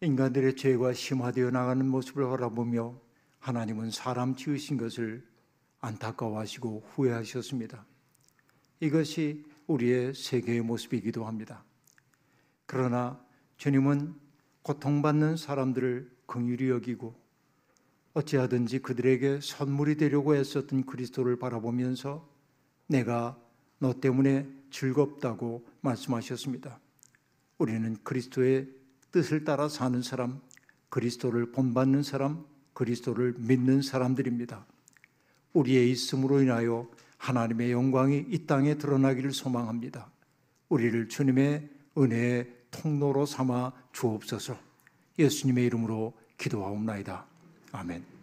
인간들의 0.00 0.56
죄가 0.56 0.92
심화되어 0.92 1.50
나가는 1.50 1.86
모습을 1.88 2.28
바라보며 2.28 3.00
하나님은 3.38 3.92
사람 3.92 4.34
지으신 4.34 4.76
것을 4.76 5.24
안타까워하시고 5.80 6.88
후회하셨습니다. 6.90 7.86
이것이 8.80 9.44
우리의 9.68 10.14
세계의 10.14 10.62
모습이기도 10.62 11.24
합니다. 11.24 11.64
그러나 12.66 13.24
주님은 13.58 14.14
고통받는 14.62 15.36
사람들을 15.36 16.10
긍휼히 16.26 16.68
여기고 16.68 17.14
어찌하든지 18.14 18.80
그들에게 18.80 19.40
선물이 19.40 19.96
되려고 19.96 20.34
애썼던 20.34 20.86
그리스도를 20.86 21.38
바라보면서 21.38 22.28
내가 22.88 23.40
너 23.78 24.00
때문에 24.00 24.48
즐겁다고 24.70 25.64
말씀하셨습니다. 25.80 26.80
우리는 27.58 27.96
그리스도의 28.02 28.68
뜻을 29.10 29.44
따라 29.44 29.68
사는 29.68 30.00
사람, 30.02 30.40
그리스도를 30.88 31.52
본받는 31.52 32.02
사람, 32.02 32.44
그리스도를 32.72 33.34
믿는 33.38 33.82
사람들입니다. 33.82 34.64
우리의 35.52 35.90
있음으로 35.90 36.40
인하여 36.40 36.88
하나님의 37.16 37.72
영광이 37.72 38.26
이 38.28 38.46
땅에 38.46 38.76
드러나기를 38.76 39.32
소망합니다. 39.32 40.10
우리를 40.68 41.08
주님의 41.08 41.68
은혜의 41.96 42.54
통로로 42.70 43.26
삼아 43.26 43.72
주옵소서. 43.92 44.56
예수님의 45.18 45.66
이름으로 45.66 46.12
기도하옵나이다. 46.36 47.26
아멘. 47.72 48.17